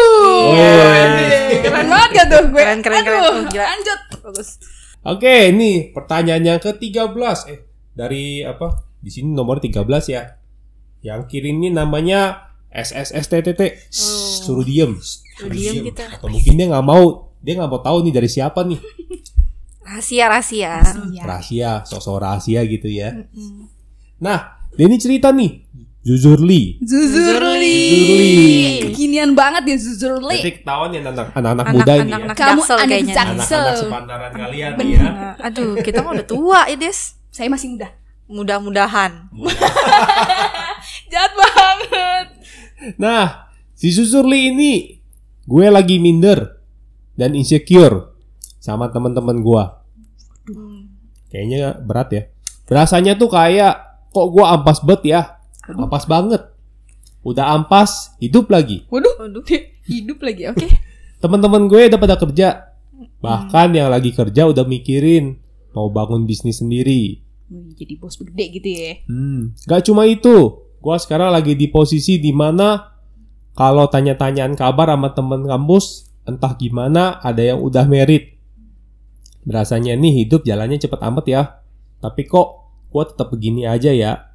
Wih. 0.52 1.62
Keren 1.62 1.88
banget 1.88 2.11
gak 2.14 2.26
tuh 2.28 2.42
gue? 2.47 2.61
Keren, 2.61 2.78
keren, 2.81 3.00
keren. 3.00 3.16
Aduh, 3.19 3.33
Oh, 3.33 3.49
gila. 3.49 3.64
Lanjut. 3.66 4.00
Bagus. 4.23 4.49
Oke, 5.02 5.35
ini 5.49 5.71
pertanyaan 5.90 6.45
yang 6.47 6.59
ke-13 6.59 7.11
eh 7.49 7.59
dari 7.90 8.45
apa? 8.45 8.91
Di 9.02 9.11
sini 9.11 9.35
nomor 9.35 9.59
13 9.59 9.82
ya. 10.09 10.38
Yang 11.02 11.21
kirim 11.28 11.59
ini 11.59 11.68
namanya 11.68 12.47
SSSTTT. 12.71 13.90
Shh, 13.90 14.47
Suruh 14.47 14.62
diem. 14.62 14.94
Suruh 14.97 15.50
diem 15.50 15.82
kita. 15.85 16.06
Atau 16.14 16.30
mungkin 16.30 16.54
dia 16.54 16.71
nggak 16.71 16.87
mau, 16.87 17.35
dia 17.38 17.59
nggak 17.59 17.68
mau 17.68 17.82
tahu 17.82 18.06
nih 18.06 18.14
dari 18.14 18.30
siapa 18.30 18.62
nih. 18.62 18.78
Rahasia, 19.82 20.30
rahasia. 20.30 20.73
Rahasia, 21.21 21.71
sosok 21.85 22.23
rahasia 22.23 22.62
gitu 22.64 22.87
ya. 22.87 23.26
Nah, 24.16 24.38
dia 24.73 24.87
ini 24.87 24.97
cerita 24.97 25.35
nih. 25.35 25.66
Zuzurli. 26.02 26.82
Zuzurli. 26.82 27.78
Zuzurli. 27.90 28.35
Kekinian 28.90 29.35
banget 29.35 29.62
ya 29.71 29.76
Zuzurli. 29.78 30.35
Nanti 30.35 30.50
ketahuan 30.56 30.90
ya 30.90 30.99
anak- 31.00 31.30
anak-anak 31.30 31.62
Anak- 31.62 31.75
muda 31.78 31.92
ini 31.92 31.99
ya. 31.99 32.02
anak-anak 32.09 32.37
Kamu 32.37 32.50
jaksel 32.59 32.75
anak 32.76 32.88
kayaknya. 32.88 33.14
jaksel. 33.14 33.38
Anak-anak 33.38 33.75
sepantaran 33.78 34.32
kalian 34.32 34.71
Bener. 34.75 34.90
ya. 34.90 35.02
Nah, 35.04 35.35
aduh, 35.38 35.73
kita 35.78 35.99
mah 36.00 36.11
udah 36.12 36.26
tua 36.26 36.61
ya, 36.66 36.76
Des. 36.76 36.99
Saya 37.30 37.49
masih 37.49 37.68
muda. 37.71 37.88
Mudah-mudahan. 38.31 39.33
Jahat 41.12 41.33
banget. 41.35 42.26
Nah, 42.99 43.50
si 43.75 43.95
Susurli 43.95 44.50
ini 44.55 44.73
gue 45.47 45.67
lagi 45.71 45.99
minder 45.99 46.62
dan 47.14 47.35
insecure 47.35 48.14
sama 48.62 48.91
teman-teman 48.91 49.43
gue. 49.43 49.64
Kayaknya 51.33 51.81
berat 51.81 52.09
ya. 52.12 52.23
Berasanya 52.69 53.17
tuh 53.17 53.33
kayak 53.33 54.07
kok 54.12 54.29
gua 54.29 54.52
ampas 54.57 54.85
bet 54.85 55.00
ya. 55.02 55.41
Ampas 55.64 56.05
banget. 56.05 56.45
Udah 57.25 57.57
ampas, 57.57 58.12
hidup 58.21 58.52
lagi. 58.52 58.85
Waduh, 58.93 59.17
Waduh. 59.17 59.43
hidup 59.88 60.21
lagi. 60.21 60.52
Oke. 60.52 60.69
Teman-teman 61.23 61.71
gue 61.71 61.88
udah 61.88 62.00
pada 62.02 62.19
kerja. 62.19 62.75
Bahkan 63.23 63.69
yang 63.79 63.88
lagi 63.88 64.11
kerja 64.11 64.50
udah 64.50 64.67
mikirin 64.67 65.38
mau 65.73 65.88
bangun 65.88 66.26
bisnis 66.26 66.61
sendiri. 66.61 67.23
Jadi 67.76 67.94
bos 68.00 68.16
gede 68.16 68.44
gitu 68.54 68.68
ya. 68.68 68.92
Hmm, 69.06 69.52
gak 69.68 69.88
cuma 69.88 70.09
itu. 70.09 70.62
Gua 70.82 70.99
sekarang 70.99 71.30
lagi 71.30 71.54
di 71.54 71.71
posisi 71.71 72.18
di 72.18 72.35
mana 72.35 72.92
kalau 73.52 73.85
tanya-tanyaan 73.87 74.56
kabar 74.56 74.97
sama 74.97 75.12
temen 75.12 75.44
kampus, 75.44 76.09
entah 76.25 76.56
gimana 76.56 77.21
ada 77.21 77.44
yang 77.44 77.61
udah 77.61 77.85
merit. 77.85 78.40
Berasanya 79.44 79.92
nih 79.99 80.25
hidup 80.25 80.42
jalannya 80.49 80.80
cepet 80.80 81.00
amat 81.02 81.25
ya. 81.28 81.42
Tapi 82.00 82.25
kok 82.26 82.49
gua 82.88 83.04
tetap 83.04 83.28
begini 83.28 83.68
aja 83.68 83.92
ya. 83.92 84.32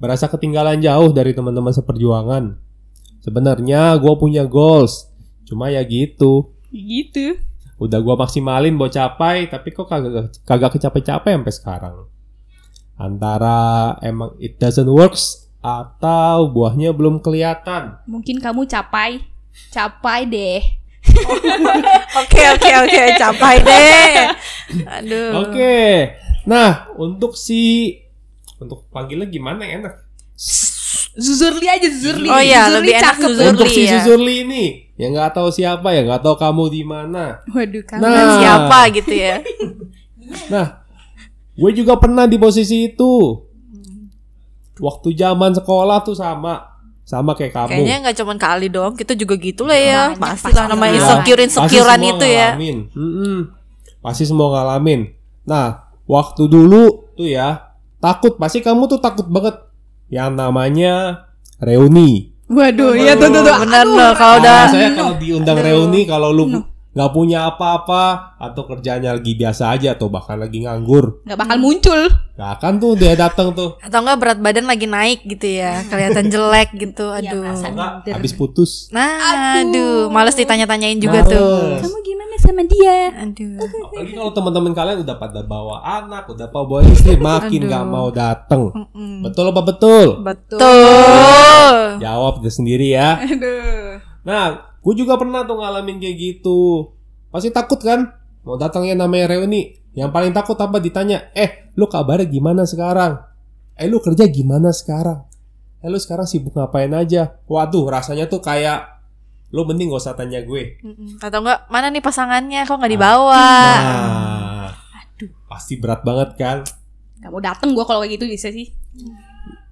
Berasa 0.00 0.30
ketinggalan 0.32 0.80
jauh 0.80 1.12
dari 1.12 1.36
teman-teman 1.36 1.74
seperjuangan. 1.74 2.56
Sebenarnya 3.20 3.98
gua 4.00 4.16
punya 4.16 4.46
goals. 4.48 5.12
Cuma 5.44 5.68
ya 5.68 5.82
gitu. 5.84 6.54
Gitu. 6.70 7.36
Udah 7.80 7.98
gua 8.00 8.14
maksimalin 8.16 8.76
buat 8.76 8.92
capai, 8.92 9.48
tapi 9.50 9.72
kok 9.72 9.88
kagak 9.88 10.36
kagak 10.46 10.70
kecapai-capai 10.78 11.32
sampai 11.36 11.52
sekarang. 11.52 11.96
Antara 13.00 13.96
emang 14.04 14.36
it 14.36 14.60
doesn't 14.60 14.84
works 14.84 15.48
atau 15.64 16.52
buahnya 16.52 16.92
belum 16.92 17.24
kelihatan. 17.24 17.96
Mungkin 18.04 18.44
kamu 18.44 18.68
capai. 18.68 19.24
Capai 19.72 20.28
deh. 20.28 20.60
Oke 22.20 22.42
oke 22.44 22.70
oke 22.84 23.02
capai 23.16 23.56
deh. 23.64 24.12
Aduh. 25.00 25.48
Oke. 25.48 26.12
Nah, 26.44 26.92
untuk 27.00 27.40
si 27.40 27.96
untuk 28.60 28.84
panggilnya 28.92 29.24
gimana 29.24 29.64
yang 29.64 29.80
enak? 29.88 30.04
Zuzurli 31.16 31.66
aja 31.66 31.88
Zuzurli. 31.88 32.28
Oh 32.28 32.36
iya, 32.36 32.68
Zuzurli 32.68 32.76
lebih 32.76 32.92
enak 33.00 33.04
cakep. 33.16 33.28
Zuzurli. 33.32 33.50
untuk 33.56 33.68
si 33.72 33.82
ya. 33.82 33.90
Zuzurli 33.96 34.34
ini 34.44 34.64
yang 35.00 35.16
nggak 35.16 35.32
tahu 35.32 35.48
siapa 35.48 35.88
ya 35.96 36.04
nggak 36.04 36.20
tahu 36.20 36.36
kamu 36.36 36.64
di 36.68 36.82
mana. 36.84 37.40
Waduh, 37.48 37.82
kamu. 37.88 38.00
Nah. 38.04 38.36
Siapa 38.36 38.78
gitu 38.92 39.12
ya? 39.16 39.36
Nah, 40.52 40.79
gue 41.60 41.70
juga 41.76 42.00
pernah 42.00 42.24
di 42.24 42.40
posisi 42.40 42.88
itu. 42.88 43.36
Waktu 44.80 45.12
zaman 45.12 45.52
sekolah 45.52 46.00
tuh 46.00 46.16
sama 46.16 46.80
sama 47.04 47.36
kayak 47.36 47.52
kamu. 47.52 47.68
Kayaknya 47.74 47.96
nggak 48.06 48.16
cuman 48.22 48.36
kali 48.40 48.66
doang, 48.72 48.94
kita 48.96 49.12
juga 49.12 49.36
gitu 49.36 49.68
lah 49.68 49.76
ya. 49.76 50.02
Pasti 50.16 50.56
lah 50.56 50.72
namanya 50.72 50.96
insecure 50.96 51.42
insecurean 51.44 52.00
itu 52.00 52.24
ya. 52.24 52.56
ngalamin. 52.56 52.78
Pasti 54.00 54.24
semua 54.24 54.56
ngalamin. 54.56 55.10
Nah, 55.44 55.90
waktu 56.08 56.48
dulu 56.48 57.12
tuh 57.12 57.28
ya, 57.28 57.76
takut. 58.00 58.40
Pasti 58.40 58.64
kamu 58.64 58.88
tuh 58.88 59.02
takut 59.02 59.28
banget. 59.28 59.58
Yang 60.08 60.30
namanya 60.38 60.94
reuni. 61.60 62.32
Waduh, 62.50 62.98
iya 62.98 63.14
tuh 63.14 63.30
tuh 63.30 63.46
tuh. 63.46 63.54
Bener 63.62 63.86
Aduh, 63.86 63.94
loh 63.94 64.12
kalau 64.18 64.42
udah 64.42 64.58
Nah, 64.66 64.70
saya 64.72 64.88
kalau 64.90 65.14
diundang 65.22 65.58
Aduh. 65.60 65.66
reuni, 65.70 66.00
kalau 66.02 66.34
lu 66.34 66.44
nggak 66.90 67.10
punya 67.14 67.46
apa-apa 67.46 68.34
atau 68.34 68.66
kerjanya 68.66 69.14
lagi 69.14 69.38
biasa 69.38 69.70
aja 69.70 69.94
atau 69.94 70.10
bahkan 70.10 70.34
lagi 70.34 70.66
nganggur, 70.66 71.22
nggak 71.22 71.38
bakal 71.38 71.58
muncul. 71.62 72.00
gak 72.34 72.56
akan 72.56 72.80
tuh 72.80 72.92
dia 72.96 73.12
datang 73.14 73.52
tuh. 73.52 73.76
atau 73.78 73.98
enggak 74.00 74.18
berat 74.18 74.38
badan 74.40 74.64
lagi 74.64 74.88
naik 74.88 75.22
gitu 75.22 75.60
ya, 75.60 75.84
kelihatan 75.86 76.32
jelek 76.32 76.72
gitu. 76.74 77.12
Iya, 77.14 77.30
Aduh. 77.30 77.42
merasa 77.46 77.66
Enggak, 77.68 77.92
habis 78.10 78.32
putus. 78.34 78.88
Nah, 78.90 79.06
Aduh. 79.60 79.60
aduh, 79.70 79.98
males 80.08 80.34
ditanya-tanyain 80.34 80.98
juga 80.98 81.20
Males. 81.22 81.30
tuh. 81.30 81.60
Kamu 81.84 81.98
gimana 82.00 82.34
sama 82.40 82.62
dia? 82.64 82.98
Aduh. 83.22 83.60
Apalagi 83.60 84.12
kalau 84.16 84.32
teman-teman 84.32 84.72
kalian 84.72 84.98
udah 85.04 85.16
pada 85.20 85.40
bawa 85.44 85.76
anak, 85.84 86.24
udah 86.26 86.48
pada 86.48 86.64
bawa 86.64 86.80
istri, 86.88 87.14
makin 87.20 87.68
nggak 87.68 87.86
mau 87.86 88.08
datang. 88.08 88.72
Betul 89.20 89.52
apa 89.52 89.62
betul? 89.62 90.06
Betul. 90.24 92.00
Jawab 92.00 92.40
dia 92.40 92.50
sendiri 92.50 92.88
ya. 92.96 93.20
Aduh. 93.20 94.00
Nah, 94.24 94.69
gue 94.80 94.94
juga 94.96 95.20
pernah 95.20 95.44
tuh 95.44 95.60
ngalamin 95.60 96.00
kayak 96.00 96.16
gitu. 96.16 96.92
Pasti 97.28 97.52
takut 97.52 97.78
kan? 97.80 98.16
Mau 98.42 98.56
datangnya 98.56 98.96
namanya 98.96 99.36
reuni. 99.36 99.76
Yang 99.92 100.10
paling 100.14 100.32
takut 100.32 100.56
apa 100.56 100.78
ditanya, 100.78 101.34
eh 101.34 101.70
lu 101.74 101.90
kabarnya 101.90 102.26
gimana 102.30 102.62
sekarang? 102.64 103.18
Eh 103.74 103.90
lu 103.90 103.98
kerja 103.98 104.24
gimana 104.30 104.70
sekarang? 104.70 105.26
Eh 105.82 105.88
lu 105.90 105.98
sekarang 105.98 106.24
sibuk 106.24 106.54
ngapain 106.54 106.92
aja? 106.94 107.40
Waduh, 107.50 107.90
rasanya 107.90 108.30
tuh 108.30 108.40
kayak 108.40 109.00
lu 109.50 109.66
mending 109.66 109.90
gak 109.90 110.00
usah 110.00 110.14
tanya 110.14 110.40
gue. 110.46 110.78
Atau 111.18 111.42
enggak 111.42 111.66
mana 111.66 111.90
nih 111.90 112.02
pasangannya 112.02 112.62
kok 112.62 112.78
nggak 112.78 112.92
dibawa? 112.94 113.46
Nah, 113.82 114.70
pasti 115.50 115.74
berat 115.74 116.06
banget 116.06 116.30
kan? 116.38 116.58
Gak 117.18 117.30
mau 117.34 117.42
dateng 117.42 117.74
gue 117.74 117.84
kalau 117.84 118.06
kayak 118.06 118.14
gitu 118.14 118.24
bisa 118.30 118.48
sih. 118.54 118.70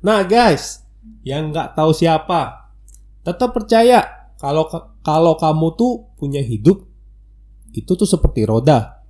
Nah 0.02 0.26
guys, 0.26 0.82
yang 1.22 1.54
nggak 1.54 1.78
tahu 1.78 1.94
siapa, 1.94 2.74
tetap 3.22 3.54
percaya 3.54 4.02
kalau 4.38 4.66
kalau 5.08 5.40
kamu 5.40 5.72
tuh 5.72 6.04
punya 6.20 6.44
hidup 6.44 6.84
itu 7.72 7.88
tuh 7.96 8.04
seperti 8.04 8.44
roda. 8.44 9.00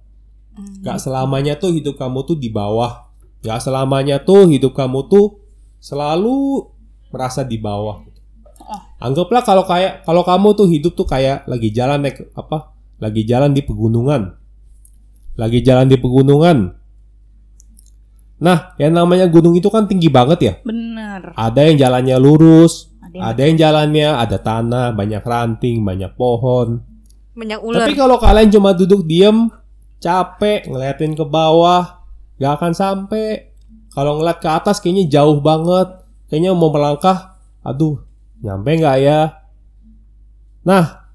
Gak 0.79 1.03
selamanya 1.03 1.59
tuh 1.59 1.75
hidup 1.75 1.99
kamu 1.99 2.23
tuh 2.23 2.39
di 2.39 2.55
bawah. 2.55 3.11
Gak 3.43 3.67
selamanya 3.67 4.23
tuh 4.23 4.47
hidup 4.47 4.79
kamu 4.79 5.11
tuh 5.11 5.43
selalu 5.83 6.71
merasa 7.11 7.43
di 7.43 7.59
bawah. 7.59 8.07
Anggaplah 9.03 9.43
kalau 9.43 9.67
kayak 9.67 10.07
kalau 10.07 10.23
kamu 10.23 10.49
tuh 10.55 10.67
hidup 10.71 10.95
tuh 10.95 11.07
kayak 11.07 11.47
lagi 11.51 11.75
jalan 11.75 11.99
naik 11.99 12.31
apa? 12.39 12.79
Lagi 13.03 13.27
jalan 13.27 13.51
di 13.51 13.63
pegunungan. 13.67 14.39
Lagi 15.35 15.67
jalan 15.67 15.91
di 15.91 15.99
pegunungan. 15.99 16.79
Nah, 18.39 18.79
yang 18.79 18.95
namanya 18.95 19.27
gunung 19.27 19.59
itu 19.59 19.67
kan 19.67 19.91
tinggi 19.91 20.07
banget 20.07 20.39
ya. 20.43 20.55
Bener. 20.63 21.35
Ada 21.35 21.71
yang 21.71 21.77
jalannya 21.79 22.17
lurus, 22.23 22.95
Ada 23.09 23.17
yang 23.17 23.25
ada 23.25 23.41
yang 23.41 23.57
jalannya 23.57 24.09
ada 24.13 24.39
tanah, 24.39 24.87
banyak 24.93 25.23
ranting, 25.25 25.81
banyak 25.81 26.13
pohon. 26.15 26.85
Banyak 27.33 27.61
ular. 27.65 27.87
Tapi 27.87 27.93
kalau 27.97 28.21
kalian 28.21 28.53
cuma 28.53 28.77
duduk 28.77 29.07
diem, 29.09 29.49
capek, 29.99 30.69
ngeliatin 30.69 31.17
ke 31.17 31.25
bawah, 31.25 32.05
gak 32.37 32.53
akan 32.61 32.73
sampai. 32.77 33.51
Kalau 33.95 34.21
ngeliat 34.21 34.39
ke 34.39 34.49
atas 34.51 34.79
kayaknya 34.79 35.09
jauh 35.09 35.41
banget. 35.41 36.05
Kayaknya 36.29 36.53
mau 36.53 36.69
melangkah, 36.69 37.41
aduh, 37.65 38.05
nyampe 38.45 38.69
nggak 38.69 38.97
ya? 39.01 39.41
Nah, 40.69 41.09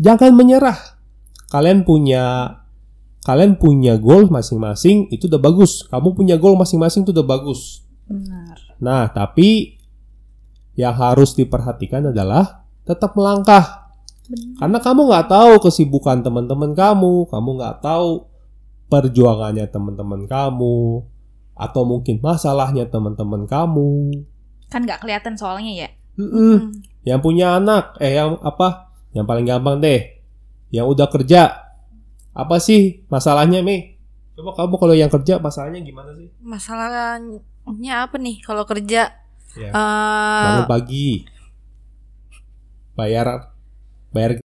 jangan 0.00 0.32
menyerah. 0.32 0.96
Kalian 1.52 1.84
punya 1.84 2.56
kalian 3.26 3.58
punya 3.58 4.00
goal 4.00 4.30
masing-masing 4.32 5.12
itu 5.12 5.28
udah 5.28 5.36
bagus. 5.36 5.84
Kamu 5.92 6.16
punya 6.16 6.40
goal 6.40 6.56
masing-masing 6.56 7.04
itu 7.04 7.12
udah 7.12 7.28
bagus. 7.28 7.84
Benar. 8.08 8.56
Nah, 8.80 9.12
tapi 9.12 9.75
yang 10.76 10.94
harus 10.94 11.32
diperhatikan 11.32 12.12
adalah 12.12 12.68
tetap 12.84 13.16
melangkah. 13.16 13.90
Karena 14.60 14.78
kamu 14.82 15.06
nggak 15.08 15.26
tahu 15.30 15.52
kesibukan 15.64 16.20
teman-teman 16.20 16.76
kamu, 16.76 17.30
kamu 17.30 17.48
nggak 17.62 17.76
tahu 17.80 18.28
perjuangannya 18.86 19.66
teman-teman 19.66 20.28
kamu, 20.30 21.02
atau 21.56 21.82
mungkin 21.88 22.20
masalahnya 22.20 22.86
teman-teman 22.86 23.48
kamu. 23.48 24.22
Kan 24.68 24.84
nggak 24.84 25.02
kelihatan 25.02 25.34
soalnya 25.38 25.86
ya. 25.86 25.88
Mm-mm. 26.18 26.74
Yang 27.06 27.20
punya 27.22 27.56
anak, 27.56 27.96
eh 28.02 28.18
yang 28.18 28.36
apa? 28.42 28.92
Yang 29.14 29.26
paling 29.30 29.46
gampang 29.46 29.76
deh, 29.80 30.20
yang 30.74 30.90
udah 30.90 31.06
kerja, 31.06 31.72
apa 32.34 32.56
sih 32.60 33.06
masalahnya, 33.08 33.62
Mei? 33.64 33.96
Coba 34.36 34.52
kamu 34.52 34.74
kalau 34.76 34.92
yang 34.92 35.08
kerja 35.08 35.40
masalahnya 35.40 35.80
gimana 35.80 36.12
sih? 36.12 36.28
Masalahnya 36.44 37.94
apa 38.04 38.20
nih 38.20 38.44
kalau 38.44 38.68
kerja? 38.68 39.25
Ya. 39.56 39.70
Eh, 39.72 40.44
Bangun 40.44 40.68
pagi, 40.68 41.24
bayar, 42.92 43.52
bayar 44.12 44.38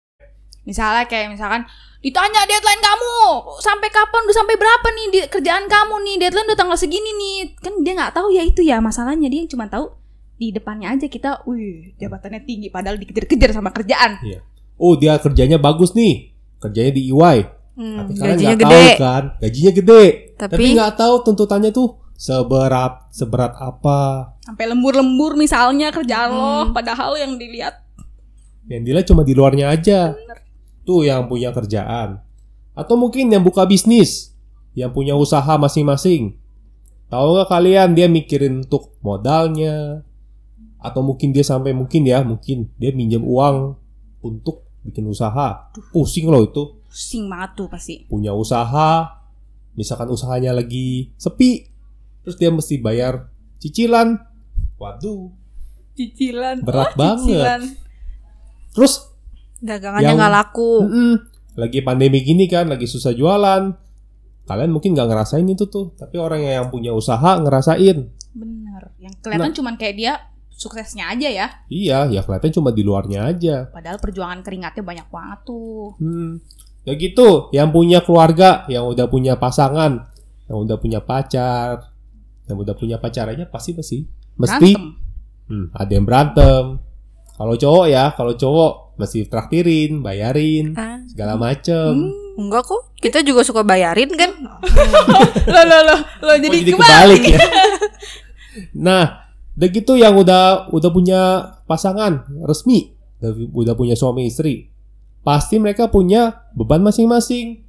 Misalnya 0.61 1.09
kayak 1.09 1.33
misalkan 1.33 1.65
ditanya 2.01 2.45
deadline 2.49 2.81
kamu 2.81 3.13
sampai 3.61 3.89
kapan 3.93 4.21
udah 4.25 4.37
sampai 4.41 4.55
berapa 4.57 4.87
nih 4.89 5.05
di 5.09 5.19
kerjaan 5.29 5.65
kamu 5.69 5.95
nih 6.01 6.15
deadline 6.17 6.47
udah 6.49 6.57
tanggal 6.57 6.77
segini 6.77 7.11
nih 7.13 7.37
kan 7.61 7.73
dia 7.81 7.93
nggak 7.93 8.13
tahu 8.13 8.33
ya 8.33 8.41
itu 8.41 8.61
ya 8.65 8.81
masalahnya 8.81 9.29
dia 9.29 9.45
cuma 9.45 9.69
tahu 9.69 9.89
di 10.41 10.49
depannya 10.49 10.97
aja 10.97 11.05
kita, 11.05 11.45
wih 11.45 11.93
jabatannya 12.01 12.41
tinggi 12.41 12.73
padahal 12.73 12.97
dikejar-kejar 12.97 13.53
sama 13.53 13.69
kerjaan. 13.69 14.17
Oh 14.81 14.97
dia 14.97 15.21
kerjanya 15.21 15.61
bagus 15.61 15.93
nih, 15.93 16.33
kerjanya 16.57 16.97
di 16.97 17.13
EY. 17.13 17.37
hmm, 17.77 17.97
Tapi 18.01 18.11
kalian 18.17 18.37
gajinya 18.41 18.55
nggak 18.57 18.65
gede. 18.65 18.81
tahu 18.81 19.05
kan, 19.05 19.23
gajinya 19.37 19.71
gede. 19.77 20.03
Tapi, 20.41 20.53
Tapi 20.57 20.65
nggak 20.73 20.93
tahu 20.97 21.13
tuntutannya 21.29 21.69
tuh 21.69 22.00
seberat 22.21 23.09
seberat 23.09 23.57
apa. 23.57 24.33
Sampai 24.45 24.69
lembur-lembur 24.69 25.33
misalnya 25.33 25.89
kerjaan 25.89 26.29
lo, 26.29 26.69
Hmm. 26.69 26.73
padahal 26.77 27.17
yang 27.17 27.41
dilihat 27.41 27.81
Yang 28.69 28.81
dilihat 28.85 29.05
cuma 29.09 29.25
di 29.25 29.33
luarnya 29.33 29.73
aja. 29.73 30.13
Tuh 30.85 31.01
yang 31.01 31.25
punya 31.25 31.49
kerjaan. 31.49 32.21
Atau 32.77 32.93
mungkin 32.93 33.33
yang 33.33 33.41
buka 33.41 33.65
bisnis, 33.65 34.37
yang 34.77 34.93
punya 34.93 35.17
usaha 35.17 35.57
masing-masing. 35.57 36.37
Tahu 37.09 37.27
nggak 37.35 37.49
kalian 37.49 37.97
dia 37.97 38.05
mikirin 38.05 38.61
untuk 38.63 38.95
modalnya, 39.01 40.05
atau 40.77 41.01
mungkin 41.01 41.33
dia 41.33 41.41
sampai 41.41 41.73
mungkin 41.73 42.05
ya 42.05 42.21
mungkin 42.21 42.69
dia 42.77 42.93
minjem 42.93 43.25
uang 43.25 43.75
untuk 44.21 44.69
bikin 44.85 45.09
usaha. 45.09 45.73
Pusing 45.89 46.29
loh 46.29 46.45
itu. 46.45 46.63
pusing 46.85 47.31
banget 47.31 47.51
tuh 47.55 47.67
pasti. 47.71 48.03
punya 48.11 48.35
usaha 48.35 49.09
misalkan 49.79 50.11
usahanya 50.11 50.51
lagi 50.51 51.15
sepi, 51.15 51.70
terus 52.21 52.35
dia 52.35 52.49
mesti 52.49 52.77
bayar 52.77 53.29
cicilan. 53.57 54.17
Waduh, 54.75 55.29
Cicilan. 55.93 56.63
Berat 56.63 56.93
Oh, 56.93 56.97
banget. 56.97 57.21
cicilan. 57.27 57.61
terus 58.71 58.93
Dagangannya 59.59 60.13
nggak 60.15 60.33
laku. 60.33 60.71
mm-mm, 60.81 61.13
lagi 61.53 61.79
pandemi 61.81 62.23
gini 62.23 62.49
kan, 62.49 62.65
lagi 62.65 62.89
susah 62.89 63.13
jualan. 63.13 63.69
Kalian 64.41 64.71
mungkin 64.73 64.97
nggak 64.97 65.05
ngerasain 65.05 65.45
itu 65.45 65.69
tuh, 65.69 65.93
tapi 65.93 66.17
orang 66.17 66.41
yang 66.41 66.73
punya 66.73 66.89
usaha 66.91 67.37
ngerasain. 67.37 68.09
Bener. 68.33 68.83
Yang 68.97 69.13
kelihatan 69.21 69.53
cuman 69.53 69.75
kayak 69.77 69.95
dia 69.95 70.13
suksesnya 70.49 71.13
aja 71.13 71.29
ya. 71.29 71.47
Iya, 71.69 72.09
ya 72.09 72.21
kelihatan 72.25 72.49
cuma 72.51 72.73
di 72.73 72.81
luarnya 72.81 73.29
aja. 73.29 73.69
Padahal 73.69 74.01
perjuangan 74.01 74.41
keringatnya 74.41 74.81
banyak 74.81 75.07
banget 75.13 75.39
tuh. 75.45 75.93
Hmm. 76.01 76.41
Ya 76.81 76.97
gitu, 76.97 77.53
yang 77.53 77.69
punya 77.69 78.01
keluarga, 78.01 78.65
yang 78.65 78.89
udah 78.89 79.05
punya 79.05 79.37
pasangan, 79.37 80.09
yang 80.49 80.57
udah 80.57 80.81
punya 80.81 80.97
pacar, 81.05 81.90
yang 82.51 82.59
udah 82.59 82.75
punya 82.75 82.99
pacar 82.99 83.31
aja 83.31 83.47
pasti 83.47 83.71
pasti 83.71 84.03
mesti 84.35 84.71
hmm, 85.47 85.65
ada 85.71 85.91
yang 85.91 86.03
berantem. 86.03 86.63
Kalau 87.31 87.55
cowok 87.57 87.85
ya, 87.89 88.13
kalau 88.13 88.37
cowok 88.37 88.73
mesti 89.01 89.25
traktirin, 89.25 90.03
bayarin, 90.03 90.77
Ah, 90.77 91.01
segala 91.09 91.33
macem. 91.33 92.13
enggak 92.37 92.69
kok. 92.69 92.93
Kita 93.01 93.25
juga 93.25 93.41
suka 93.41 93.65
bayarin 93.65 94.13
kan? 94.13 94.29
Loh, 95.53 95.63
loh, 95.65 95.81
loh, 95.81 95.99
loh, 96.21 96.35
jadi, 96.37 96.53
Oh, 96.53 96.61
jadi 96.61 96.71
kebalik. 96.77 97.21
kebalik 97.23 97.23
ya. 97.25 97.39
nah, 98.87 99.03
udah 99.57 99.69
gitu 99.71 99.93
yang 99.97 100.13
udah 100.13 100.69
udah 100.69 100.89
punya 100.93 101.21
pasangan 101.65 102.29
resmi, 102.45 102.93
udah, 103.17 103.31
udah 103.51 103.73
punya 103.73 103.95
suami 103.97 104.29
istri, 104.29 104.69
pasti 105.21 105.57
mereka 105.57 105.89
punya 105.89 106.45
beban 106.53 106.85
masing-masing. 106.85 107.63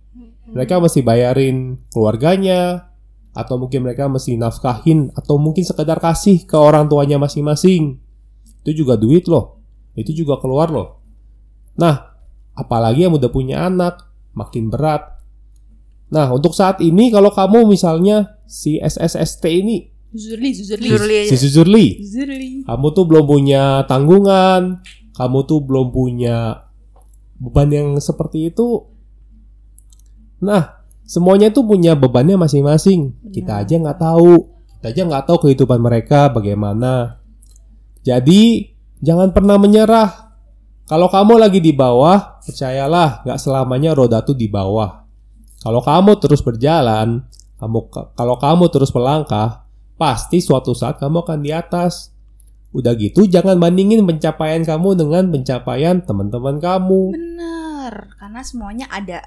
Mereka 0.52 0.84
mesti 0.84 1.00
bayarin 1.00 1.80
keluarganya, 1.88 2.91
atau 3.32 3.56
mungkin 3.56 3.84
mereka 3.84 4.08
mesti 4.08 4.36
nafkahin, 4.36 5.12
atau 5.16 5.40
mungkin 5.40 5.64
sekedar 5.64 5.98
kasih 5.98 6.44
ke 6.44 6.56
orang 6.56 6.88
tuanya 6.88 7.16
masing-masing. 7.16 7.96
Itu 8.62 8.84
juga 8.84 9.00
duit 9.00 9.26
loh, 9.28 9.60
itu 9.96 10.12
juga 10.12 10.36
keluar 10.38 10.68
loh. 10.68 11.00
Nah, 11.76 12.12
apalagi 12.52 13.08
yang 13.08 13.16
udah 13.16 13.32
punya 13.32 13.66
anak, 13.68 14.04
makin 14.36 14.68
berat. 14.68 15.20
Nah, 16.12 16.28
untuk 16.28 16.52
saat 16.52 16.84
ini 16.84 17.08
kalau 17.08 17.32
kamu 17.32 17.64
misalnya 17.64 18.36
si 18.44 18.76
SSST 18.76 19.44
ini, 19.48 19.88
Zuzurli, 20.12 20.52
Zuzurli. 20.52 20.88
Zurli 20.92 21.20
si 21.24 21.36
Suzurli, 21.40 21.86
Zuzurli. 22.04 22.50
kamu 22.68 22.86
tuh 22.92 23.04
belum 23.08 23.24
punya 23.24 23.88
tanggungan, 23.88 24.84
kamu 25.16 25.38
tuh 25.48 25.64
belum 25.64 25.88
punya 25.88 26.68
beban 27.40 27.72
yang 27.72 27.88
seperti 27.96 28.52
itu. 28.52 28.92
Nah, 30.44 30.81
semuanya 31.06 31.52
tuh 31.52 31.66
punya 31.66 31.92
bebannya 31.98 32.38
masing-masing. 32.38 33.14
Kita 33.30 33.62
aja 33.62 33.78
nggak 33.78 33.98
tahu, 33.98 34.48
kita 34.78 34.86
aja 34.90 35.02
nggak 35.06 35.24
tahu 35.28 35.38
kehidupan 35.48 35.78
mereka 35.78 36.30
bagaimana. 36.30 37.22
Jadi 38.02 38.74
jangan 38.98 39.30
pernah 39.30 39.58
menyerah. 39.58 40.34
Kalau 40.90 41.08
kamu 41.08 41.38
lagi 41.38 41.62
di 41.62 41.70
bawah, 41.72 42.42
percayalah 42.42 43.22
nggak 43.22 43.38
selamanya 43.38 43.94
roda 43.94 44.20
tuh 44.26 44.34
di 44.34 44.50
bawah. 44.50 45.06
Kalau 45.62 45.78
kamu 45.78 46.18
terus 46.18 46.42
berjalan, 46.42 47.22
kamu 47.62 47.78
kalau 48.18 48.36
kamu 48.36 48.66
terus 48.74 48.90
melangkah, 48.90 49.62
pasti 49.94 50.42
suatu 50.42 50.74
saat 50.74 50.98
kamu 50.98 51.22
akan 51.22 51.38
di 51.38 51.54
atas. 51.54 52.10
Udah 52.74 52.96
gitu 52.98 53.28
jangan 53.28 53.60
bandingin 53.60 54.02
pencapaian 54.02 54.66
kamu 54.66 54.98
dengan 54.98 55.30
pencapaian 55.30 56.02
teman-teman 56.02 56.58
kamu. 56.58 57.14
Bener. 57.14 57.94
Karena 58.18 58.40
semuanya 58.42 58.86
ada 58.90 59.22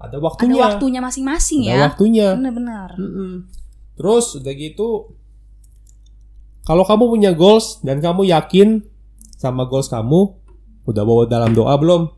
Ada 0.00 0.16
ada 0.16 0.24
waktunya. 0.24 0.56
waktunya 0.64 1.00
masing-masing 1.04 1.60
Ada 1.68 1.70
ya. 1.70 1.80
waktunya. 1.92 2.28
Bener-bener. 2.34 2.88
Mm-mm. 2.96 3.32
Terus 4.00 4.40
udah 4.40 4.54
gitu 4.56 5.12
kalau 6.64 6.84
kamu 6.84 7.04
punya 7.08 7.30
goals 7.32 7.80
dan 7.80 7.98
kamu 8.04 8.28
yakin 8.28 8.84
sama 9.40 9.64
goals 9.64 9.88
kamu, 9.88 10.36
udah 10.84 11.02
bawa 11.02 11.24
dalam 11.24 11.56
doa 11.56 11.72
belum? 11.80 12.12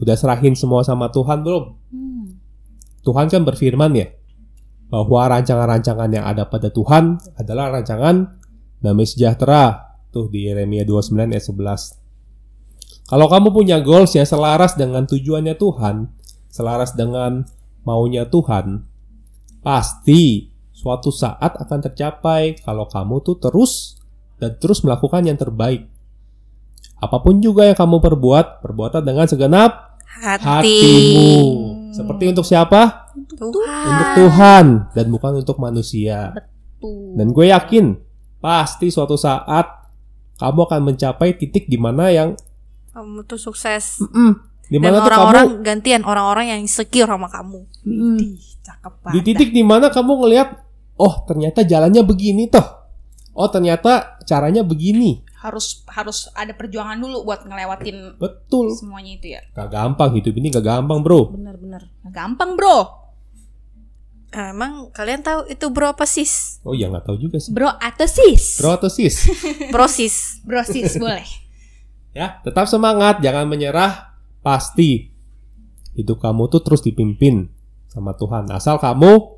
Udah 0.00 0.16
serahin 0.16 0.56
semua 0.56 0.80
sama 0.82 1.12
Tuhan 1.12 1.44
belum? 1.44 1.64
Hmm. 1.92 2.40
Tuhan 3.04 3.28
kan 3.28 3.44
berfirman 3.44 3.92
ya 3.94 4.08
bahwa 4.88 5.28
rancangan-rancangan 5.28 6.10
yang 6.10 6.24
ada 6.24 6.48
pada 6.48 6.72
Tuhan 6.72 7.20
adalah 7.36 7.78
rancangan 7.78 8.40
damai 8.80 9.04
sejahtera. 9.04 9.92
Tuh 10.14 10.30
di 10.30 10.46
Yeremia 10.46 10.86
29 10.86 11.34
ayat 11.34 11.42
11. 11.42 13.10
Kalau 13.10 13.26
kamu 13.28 13.50
punya 13.50 13.82
goals 13.82 14.14
yang 14.14 14.24
selaras 14.24 14.78
dengan 14.78 15.04
tujuannya 15.04 15.58
Tuhan, 15.58 16.13
selaras 16.54 16.94
dengan 16.94 17.42
maunya 17.82 18.30
Tuhan, 18.30 18.86
pasti 19.58 20.54
suatu 20.70 21.10
saat 21.10 21.58
akan 21.58 21.90
tercapai 21.90 22.62
kalau 22.62 22.86
kamu 22.86 23.26
tuh 23.26 23.42
terus 23.42 23.98
dan 24.38 24.54
terus 24.62 24.86
melakukan 24.86 25.26
yang 25.26 25.34
terbaik. 25.34 25.90
Apa 27.02 27.18
pun 27.18 27.42
juga 27.42 27.66
yang 27.66 27.74
kamu 27.74 27.98
perbuat, 27.98 28.62
perbuatan 28.62 29.02
dengan 29.02 29.26
segenap 29.26 29.98
Hati. 30.22 30.46
hatimu. 30.46 31.34
Seperti 31.90 32.24
untuk 32.30 32.46
siapa? 32.46 33.10
Tuhan. 33.34 33.82
Untuk 33.90 34.08
Tuhan 34.14 34.66
dan 34.94 35.06
bukan 35.10 35.42
untuk 35.42 35.58
manusia. 35.58 36.30
Tuh. 36.78 37.18
Dan 37.18 37.34
gue 37.34 37.50
yakin 37.50 37.98
pasti 38.38 38.94
suatu 38.94 39.18
saat 39.18 39.66
kamu 40.38 40.70
akan 40.70 40.80
mencapai 40.86 41.34
titik 41.34 41.66
di 41.66 41.78
mana 41.78 42.14
yang 42.14 42.38
Kamu 42.94 43.26
tuh 43.26 43.38
sukses. 43.42 43.98
mm, 44.06 44.53
di 44.64 44.76
Dan 44.76 44.82
mana 44.82 44.96
tuh 44.96 45.02
kamu 45.04 45.12
orang-orang 45.12 45.46
gantian 45.60 46.02
orang-orang 46.02 46.46
yang 46.50 46.60
insecure 46.60 47.06
sama 47.06 47.28
kamu. 47.28 47.60
mm, 47.84 48.16
Ih, 48.18 48.36
cakep 48.60 48.92
di 48.92 49.02
banget. 49.04 49.24
titik 49.26 49.50
di 49.52 49.62
mana 49.62 49.86
kamu 49.88 50.12
ngelihat 50.24 50.48
oh 50.96 51.14
ternyata 51.24 51.60
jalannya 51.62 52.02
begini 52.02 52.48
toh. 52.48 52.64
Oh 53.34 53.50
ternyata 53.50 54.18
caranya 54.22 54.62
begini. 54.62 55.20
harus 55.44 55.84
harus 55.92 56.32
ada 56.32 56.56
perjuangan 56.56 56.96
dulu 56.96 57.28
buat 57.28 57.44
ngelewatin 57.44 58.16
Betul. 58.16 58.72
semuanya 58.72 59.12
itu 59.12 59.36
ya. 59.36 59.44
Gak 59.52 59.68
gampang 59.68 60.16
hidup 60.16 60.32
ini 60.32 60.48
gak 60.48 60.64
gampang 60.64 61.04
bro. 61.04 61.28
Bener-bener. 61.28 61.84
Nggak 62.00 62.14
Gampang 62.16 62.56
bro. 62.56 62.78
Eh, 64.32 64.50
emang 64.50 64.88
kalian 64.90 65.20
tahu 65.20 65.44
itu 65.46 65.68
bro 65.68 65.92
apa 65.92 66.08
sis? 66.08 66.58
Oh 66.64 66.72
ya 66.72 66.88
nggak 66.88 67.04
tahu 67.04 67.20
juga 67.20 67.36
sih. 67.36 67.52
Bro 67.52 67.70
atau 67.76 68.08
sis? 68.08 68.56
Bro 68.56 68.70
atau 68.72 68.88
sis? 68.88 69.28
Prosis. 69.74 70.40
Bro 70.42 70.64
sis 70.64 70.96
boleh. 70.96 71.28
ya 72.14 72.40
tetap 72.40 72.64
semangat, 72.64 73.20
jangan 73.20 73.44
menyerah. 73.44 74.13
Pasti 74.44 75.08
hidup 75.96 76.20
kamu 76.20 76.52
tuh 76.52 76.60
terus 76.60 76.84
dipimpin 76.84 77.48
sama 77.88 78.12
Tuhan. 78.12 78.52
Asal 78.52 78.76
kamu 78.76 79.33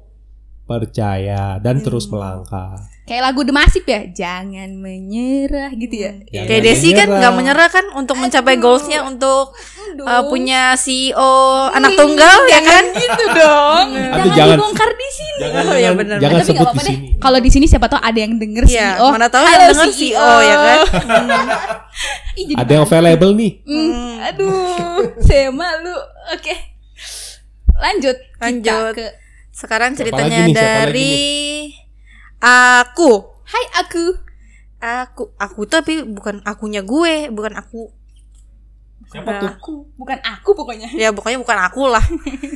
percaya 0.67 1.57
dan 1.57 1.79
terus 1.79 2.05
melangkah. 2.07 2.75
Kayak 3.07 3.23
lagu 3.25 3.47
The 3.47 3.55
Massive 3.55 3.87
ya. 3.87 4.03
Jangan 4.05 4.75
menyerah 4.75 5.71
gitu 5.73 5.95
ya. 5.97 6.13
Jangan 6.27 6.47
Kayak 6.51 6.63
Desi 6.65 6.91
kan 6.91 7.07
menyerah. 7.07 7.19
nggak 7.23 7.33
menyerah 7.33 7.69
kan 7.71 7.85
untuk 7.95 8.19
mencapai 8.19 8.59
goalsnya 8.59 9.07
untuk 9.07 9.55
Aduh. 9.95 10.03
uh, 10.03 10.23
punya 10.27 10.75
CEO 10.75 11.35
anak 11.71 11.95
tunggal 11.95 12.35
ya 12.51 12.61
kan? 12.61 12.83
gitu 12.93 13.25
dong. 13.31 13.87
Aduh, 13.95 14.11
jangan, 14.27 14.35
jangan. 14.35 14.57
dibongkar 14.59 14.91
di 14.91 15.09
sini. 15.09 15.39
Jangan, 15.39 15.63
Oh, 15.63 15.77
jangan, 15.77 15.97
benar. 15.97 16.17
jangan 16.19 16.35
Tapi 16.37 16.49
sebut 16.51 16.67
di 16.67 16.81
sini. 16.83 17.07
Kalau 17.17 17.39
di 17.39 17.51
sini 17.53 17.67
siapa 17.67 17.87
tahu 17.87 18.01
ada 18.03 18.19
yang 18.19 18.35
denger 18.35 18.65
Iya, 18.67 18.89
CEO. 18.99 19.07
mana 19.07 19.27
tahu 19.31 19.45
yang 19.45 19.55
Halo, 19.55 19.71
denger 19.71 19.89
CEO, 19.95 20.31
ya 20.43 20.57
kan? 20.59 20.79
Ih, 22.35 22.47
Ada 22.53 22.71
yang 22.73 22.85
available 22.85 23.33
nih. 23.33 23.53
Hmm, 23.63 24.13
aduh, 24.21 24.51
saya 25.31 25.49
malu. 25.49 25.95
Oke. 26.35 26.55
Lanjut. 27.77 28.17
Lanjut. 28.37 28.67
Kita 28.67 28.99
ke 28.99 29.07
Sekarang 29.57 29.97
ceritanya 29.97 30.45
nih? 30.45 30.53
Dari 30.53 31.17
aku. 32.45 33.25
Hai 33.49 33.65
aku. 33.81 34.05
Aku, 34.77 35.33
aku 35.41 35.65
tapi 35.65 36.05
bukan 36.05 36.45
akunya 36.45 36.85
gue, 36.85 37.33
bukan 37.33 37.57
aku. 37.57 37.89
Siapa 39.09 39.33
Nah. 39.33 39.41
tuh? 39.41 39.51
Aku, 39.57 39.73
bukan 39.97 40.21
aku 40.21 40.53
pokoknya. 40.53 40.93
Ya 40.93 41.09
pokoknya 41.17 41.41
bukan 41.41 41.57
aku 41.57 41.89
lah. 41.89 42.05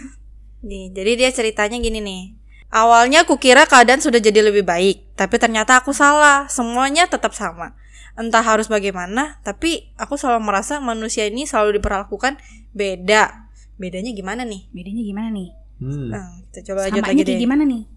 nih, 0.68 0.92
jadi 0.92 1.16
dia 1.16 1.30
ceritanya 1.32 1.80
gini 1.80 2.04
nih. 2.04 2.22
Awalnya 2.68 3.24
aku 3.24 3.40
kira 3.40 3.64
keadaan 3.64 4.04
sudah 4.04 4.20
jadi 4.20 4.44
lebih 4.46 4.62
baik, 4.62 5.16
tapi 5.16 5.40
ternyata 5.40 5.80
aku 5.80 5.96
salah. 5.96 6.46
Semuanya 6.52 7.08
tetap 7.08 7.32
sama. 7.32 7.72
Entah 8.14 8.44
harus 8.44 8.68
bagaimana, 8.68 9.40
tapi 9.40 9.88
aku 9.96 10.20
selalu 10.20 10.44
merasa 10.44 10.78
manusia 10.84 11.24
ini 11.24 11.48
selalu 11.48 11.80
diperlakukan 11.80 12.36
beda. 12.76 13.48
Bedanya 13.80 14.12
gimana 14.12 14.44
nih? 14.44 14.68
Bedanya 14.70 15.02
gimana 15.02 15.28
nih? 15.32 15.59
Hmm. 15.80 16.12
Nah, 16.12 16.28
kita 16.52 16.70
coba 16.70 16.86
lanjut 16.86 17.02
lagi 17.08 17.22
deh. 17.24 17.40
gimana 17.40 17.64
nih? 17.64 17.88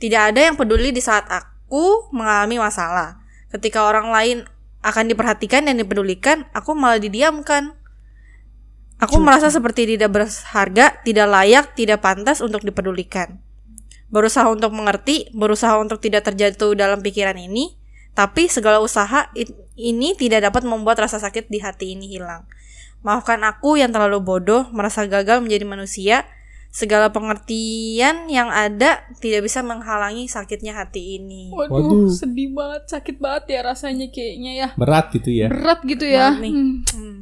Tidak 0.00 0.22
ada 0.32 0.40
yang 0.40 0.56
peduli 0.56 0.90
di 0.90 1.04
saat 1.04 1.28
aku 1.28 2.08
mengalami 2.12 2.56
masalah. 2.56 3.20
Ketika 3.52 3.84
orang 3.84 4.08
lain 4.08 4.36
akan 4.80 5.04
diperhatikan 5.12 5.68
dan 5.68 5.76
dipedulikan, 5.76 6.48
aku 6.56 6.72
malah 6.72 7.00
didiamkan. 7.00 7.76
Aku 8.96 9.20
merasa 9.20 9.52
seperti 9.52 9.84
tidak 9.84 10.08
berharga, 10.16 11.04
tidak 11.04 11.26
layak, 11.28 11.76
tidak 11.76 12.00
pantas 12.00 12.40
untuk 12.40 12.64
dipedulikan. 12.64 13.36
Berusaha 14.08 14.48
untuk 14.48 14.72
mengerti, 14.72 15.28
berusaha 15.36 15.76
untuk 15.76 16.00
tidak 16.00 16.24
terjatuh 16.24 16.72
dalam 16.72 17.04
pikiran 17.04 17.36
ini, 17.36 17.76
tapi 18.16 18.48
segala 18.48 18.80
usaha 18.80 19.28
ini 19.76 20.16
tidak 20.16 20.48
dapat 20.48 20.64
membuat 20.64 21.04
rasa 21.04 21.20
sakit 21.20 21.52
di 21.52 21.60
hati 21.60 21.92
ini 21.92 22.08
hilang. 22.08 22.48
Maafkan 23.04 23.44
aku 23.44 23.76
yang 23.76 23.92
terlalu 23.92 24.24
bodoh, 24.24 24.64
merasa 24.72 25.04
gagal 25.04 25.44
menjadi 25.44 25.68
manusia, 25.68 26.24
segala 26.76 27.08
pengertian 27.08 28.28
yang 28.28 28.52
ada 28.52 29.00
tidak 29.16 29.48
bisa 29.48 29.64
menghalangi 29.64 30.28
sakitnya 30.28 30.76
hati 30.76 31.16
ini. 31.16 31.48
Waduh, 31.48 31.72
Waduh. 31.72 32.12
sedih 32.12 32.52
banget, 32.52 32.92
sakit 32.92 33.16
banget 33.16 33.56
ya 33.56 33.60
rasanya 33.64 34.12
kayaknya 34.12 34.52
ya. 34.52 34.68
Berat 34.76 35.08
gitu 35.16 35.30
ya. 35.32 35.48
Berat 35.48 35.80
gitu 35.88 36.04
ya. 36.04 36.36
Berat 36.36 36.44
nih. 36.44 36.52
Hmm. 36.52 36.76
Hmm. 36.92 37.18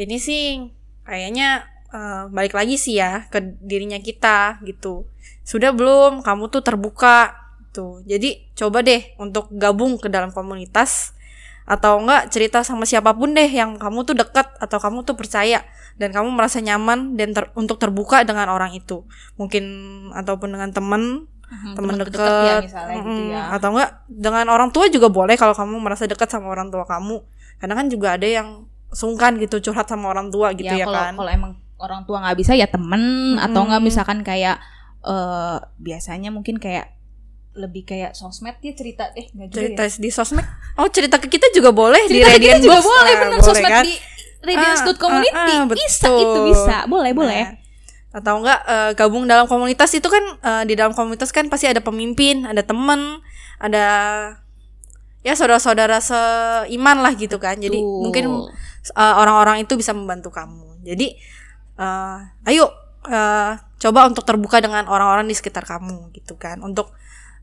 Ini 0.00 0.16
sih 0.16 0.72
kayaknya 1.04 1.68
eh, 1.92 2.24
balik 2.32 2.56
lagi 2.56 2.80
sih 2.80 2.96
ya 2.96 3.28
ke 3.28 3.60
dirinya 3.60 4.00
kita 4.00 4.64
gitu. 4.64 5.04
Sudah 5.44 5.76
belum 5.76 6.24
kamu 6.24 6.48
tuh 6.48 6.64
terbuka 6.64 7.36
tuh. 7.76 8.00
Jadi 8.08 8.56
coba 8.56 8.80
deh 8.80 9.04
untuk 9.20 9.52
gabung 9.52 10.00
ke 10.00 10.08
dalam 10.08 10.32
komunitas 10.32 11.12
atau 11.68 12.00
enggak 12.00 12.32
cerita 12.32 12.64
sama 12.64 12.88
siapa 12.88 13.12
pun 13.12 13.36
deh 13.36 13.52
yang 13.52 13.76
kamu 13.76 14.08
tuh 14.08 14.16
dekat 14.16 14.48
atau 14.64 14.80
kamu 14.80 15.04
tuh 15.04 15.12
percaya 15.12 15.60
dan 15.94 16.10
kamu 16.10 16.28
merasa 16.30 16.58
nyaman 16.58 17.14
dan 17.14 17.32
ter- 17.32 17.52
untuk 17.52 17.76
terbuka 17.76 18.22
dengan 18.22 18.46
orang 18.46 18.72
itu. 18.72 19.04
Mungkin 19.34 19.64
ataupun 20.12 20.48
dengan 20.50 20.70
temen 20.70 21.02
Hmm, 21.52 21.76
teman 21.76 22.00
temen 22.00 22.08
dekat 22.08 22.16
deket 22.16 22.32
ya 22.48 22.56
misalnya 22.64 22.96
gitu 22.96 23.22
ya. 23.28 23.42
atau 23.52 23.68
enggak 23.70 23.90
dengan 24.08 24.46
orang 24.48 24.72
tua 24.72 24.88
juga 24.88 25.12
boleh 25.12 25.36
kalau 25.36 25.52
kamu 25.52 25.84
merasa 25.84 26.08
dekat 26.08 26.24
sama 26.26 26.48
orang 26.48 26.72
tua 26.72 26.88
kamu 26.88 27.20
karena 27.60 27.74
kan 27.76 27.86
juga 27.86 28.16
ada 28.16 28.24
yang 28.24 28.64
sungkan 28.88 29.36
gitu 29.36 29.60
curhat 29.60 29.84
sama 29.84 30.08
orang 30.08 30.32
tua 30.32 30.56
gitu 30.56 30.64
ya, 30.64 30.88
kalau 30.88 30.96
kan 30.96 31.12
kalau 31.12 31.28
emang 31.28 31.52
orang 31.76 32.00
tua 32.02 32.24
nggak 32.24 32.40
bisa 32.40 32.56
ya 32.56 32.64
temen 32.64 33.36
atau 33.36 33.68
nggak 33.68 33.80
Mm. 33.80 33.84
misalkan 33.84 34.24
kayak 34.24 34.64
eh 35.02 35.56
biasanya 35.76 36.32
mungkin 36.32 36.56
kayak 36.56 36.88
lebih 37.52 37.84
kayak 37.84 38.16
sosmed 38.16 38.56
dia 38.58 38.72
cerita 38.72 39.12
eh 39.12 39.28
nggak 39.28 39.48
juga 39.48 39.56
cerita 39.60 39.82
ya. 39.84 39.92
di 39.92 40.08
sosmed 40.08 40.46
oh 40.80 40.88
cerita 40.88 41.20
ke 41.20 41.28
kita 41.28 41.52
juga 41.52 41.68
boleh 41.68 42.00
cerita 42.08 42.32
di 42.32 42.48
Radiant 42.48 42.64
juga 42.64 42.80
Books. 42.80 42.88
boleh 42.88 43.12
Nah, 43.12 43.20
bener 43.20 43.36
boleh 43.36 43.44
sosmed 43.44 43.68
kan? 43.70 43.84
di 43.84 43.94
radiance.community 44.42 45.32
Ah, 45.32 45.62
ah, 45.62 45.64
ah, 45.64 45.72
bisa 45.72 46.06
betul. 46.10 46.20
itu 46.20 46.38
bisa 46.54 46.76
boleh 46.90 47.12
boleh 47.14 47.44
Nah, 48.12 48.20
atau 48.20 48.44
enggak 48.44 48.60
eh, 48.68 48.90
gabung 48.92 49.24
dalam 49.24 49.48
komunitas 49.48 49.88
itu 49.96 50.04
kan 50.04 50.20
eh, 50.44 50.62
di 50.68 50.76
dalam 50.76 50.92
komunitas 50.92 51.32
kan 51.32 51.48
pasti 51.48 51.64
ada 51.64 51.80
pemimpin 51.80 52.44
ada 52.44 52.60
teman 52.60 53.24
ada 53.56 53.86
ya 55.22 55.32
saudara-saudara 55.38 56.02
seiman 56.02 56.98
lah 56.98 57.14
gitu 57.14 57.38
kan 57.38 57.56
jadi 57.56 57.78
Betul. 57.78 58.02
mungkin 58.02 58.24
uh, 58.90 59.14
orang-orang 59.22 59.62
itu 59.62 59.78
bisa 59.78 59.94
membantu 59.94 60.34
kamu. 60.34 60.82
Jadi 60.82 61.14
uh, 61.78 62.18
ayo 62.50 62.66
uh, 63.06 63.54
coba 63.78 64.00
untuk 64.10 64.26
terbuka 64.26 64.58
dengan 64.58 64.90
orang-orang 64.90 65.30
di 65.30 65.34
sekitar 65.38 65.62
kamu 65.62 66.10
gitu 66.18 66.34
kan 66.34 66.58
untuk 66.58 66.90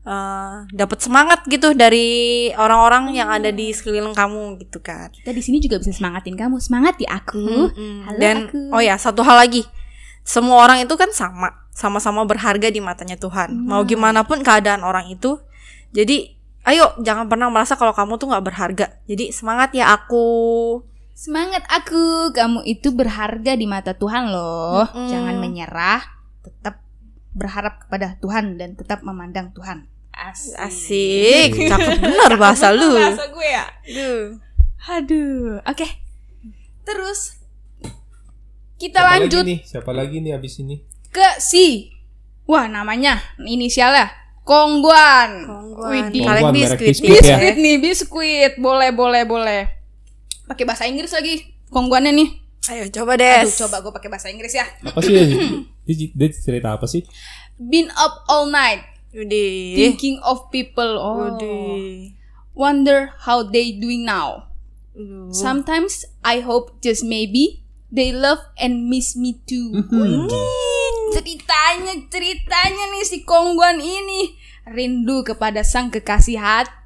uh, 0.02 0.64
dapat 0.70 0.98
semangat 0.98 1.44
gitu 1.46 1.72
dari 1.72 2.48
orang-orang 2.54 3.12
yang 3.12 3.28
ada 3.28 3.48
di 3.48 3.70
sekeliling 3.70 4.12
kamu 4.12 4.60
gitu 4.60 4.80
kan. 4.80 5.10
kita 5.12 5.30
di 5.30 5.42
sini 5.42 5.58
juga 5.58 5.80
bisa 5.80 5.92
semangatin 5.92 6.36
kamu 6.36 6.56
semangat 6.58 6.96
ya 7.00 7.20
aku 7.20 7.72
Mm-mm. 7.72 7.94
Halo, 8.08 8.18
Dan 8.18 8.36
aku. 8.48 8.60
oh 8.72 8.82
ya 8.82 8.96
satu 8.96 9.20
hal 9.22 9.36
lagi, 9.38 9.64
semua 10.22 10.64
orang 10.64 10.84
itu 10.84 10.94
kan 10.94 11.10
sama, 11.12 11.52
sama-sama 11.72 12.24
berharga 12.24 12.68
di 12.68 12.80
matanya 12.80 13.16
Tuhan. 13.16 13.52
Mau 13.56 13.84
gimana 13.84 14.24
pun 14.24 14.40
keadaan 14.40 14.84
orang 14.84 15.08
itu, 15.08 15.40
jadi 15.90 16.32
ayo 16.68 16.92
jangan 17.00 17.24
pernah 17.24 17.48
merasa 17.48 17.72
kalau 17.74 17.96
kamu 17.96 18.20
tuh 18.20 18.28
nggak 18.28 18.44
berharga. 18.44 18.86
Jadi 19.08 19.32
semangat 19.32 19.72
ya 19.72 19.92
aku. 19.92 20.26
semangat 21.12 21.60
aku 21.68 22.32
kamu 22.32 22.64
itu 22.64 22.96
berharga 22.96 23.52
di 23.52 23.68
mata 23.68 23.92
Tuhan 23.92 24.32
loh 24.32 24.88
Mm-mm. 24.88 25.04
jangan 25.12 25.36
menyerah 25.36 26.00
tetap 26.40 26.80
berharap 27.36 27.86
kepada 27.86 28.18
Tuhan 28.18 28.58
dan 28.58 28.74
tetap 28.74 29.06
memandang 29.06 29.54
Tuhan 29.54 29.86
asik, 30.10 30.54
Asik, 30.58 31.50
cakep 31.70 31.96
bener 32.02 32.32
bahasa 32.36 32.74
lu. 32.74 32.92
bahasa 32.92 33.24
gue 33.32 33.46
ya 33.48 33.64
Aduh. 33.88 34.20
Aduh, 34.80 35.60
oke. 35.64 35.86
Terus 36.84 37.40
kita 38.80 39.04
Siapa 39.04 39.10
lanjut 39.12 39.44
lagi 39.44 39.50
nih? 39.52 39.58
Siapa 39.62 39.90
lagi 39.92 40.16
nih 40.24 40.32
abis 40.36 40.54
ini? 40.64 40.76
ke 41.10 41.28
si. 41.42 41.90
Wah, 42.46 42.66
namanya 42.66 43.18
inisialnya 43.38 44.10
Kongguan. 44.42 45.46
Kongguan. 45.46 45.90
Widih. 46.10 46.26
Kongguan, 46.26 46.52
biskuit. 46.54 46.90
biskuit 46.96 47.22
ya. 47.22 47.38
Biskuit 47.38 47.56
nih, 47.60 47.76
biskuit. 47.78 48.52
Boleh, 48.58 48.90
boleh, 48.90 49.22
boleh. 49.22 49.62
Pakai 50.50 50.66
bahasa 50.66 50.90
Inggris 50.90 51.14
lagi. 51.14 51.54
Kongguannya 51.70 52.10
nih. 52.10 52.28
Ayo 52.74 52.90
coba 52.90 53.14
deh. 53.14 53.46
Aduh, 53.46 53.54
coba 53.66 53.76
gue 53.78 53.92
pakai 53.94 54.10
bahasa 54.10 54.26
Inggris 54.26 54.54
ya. 54.58 54.66
Apa 54.82 54.98
sih? 55.06 55.14
dia, 55.94 56.08
dia, 56.14 56.28
cerita 56.32 56.74
apa 56.74 56.86
sih? 56.86 57.04
Been 57.60 57.92
up 57.98 58.24
all 58.30 58.48
night 58.48 58.86
Widih. 59.12 59.76
thinking 59.76 60.16
of 60.24 60.48
people. 60.48 60.96
Oh. 60.98 61.36
Widih. 61.36 62.16
Wonder 62.54 63.14
how 63.24 63.46
they 63.46 63.72
doing 63.74 64.04
now. 64.04 64.50
Aduh. 64.96 65.32
Sometimes 65.32 66.04
I 66.26 66.42
hope 66.42 66.82
just 66.82 67.06
maybe 67.06 67.62
they 67.88 68.10
love 68.10 68.42
and 68.58 68.90
miss 68.90 69.14
me 69.14 69.38
too. 69.46 69.70
Mhm. 69.70 70.28
Wih, 70.30 70.94
ceritanya 71.14 71.94
ceritanya 72.10 72.84
nih 72.90 73.04
si 73.06 73.22
Kongguan 73.26 73.78
ini 73.82 74.34
rindu 74.66 75.26
kepada 75.26 75.62
sang 75.66 75.90
kekasih 75.90 76.38
hati. 76.38 76.79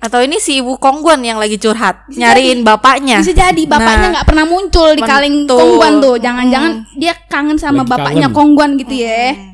Atau 0.00 0.22
ini 0.24 0.40
si 0.40 0.62
ibu 0.62 0.78
Kongguan 0.80 1.20
yang 1.20 1.36
lagi 1.36 1.60
curhat, 1.60 2.08
Bisa 2.08 2.22
nyariin 2.22 2.64
bapaknya. 2.64 3.20
Bisa 3.20 3.34
jadi 3.36 3.62
bapaknya 3.68 4.06
Nah, 4.08 4.12
nggak 4.20 4.28
pernah 4.30 4.46
muncul 4.48 4.88
di 4.96 5.02
kaleng 5.04 5.44
Betul. 5.44 5.58
Kongguan 5.58 5.92
tuh. 6.00 6.16
Jangan-jangan 6.16 6.72
dia 6.96 7.12
kangen 7.28 7.58
sama 7.60 7.82
Lagi 7.84 7.92
bapaknya 7.92 8.28
kangen. 8.30 8.36
Kongguan 8.36 8.70
gitu 8.80 8.94
ya. 8.94 9.34
Hmm. 9.34 9.52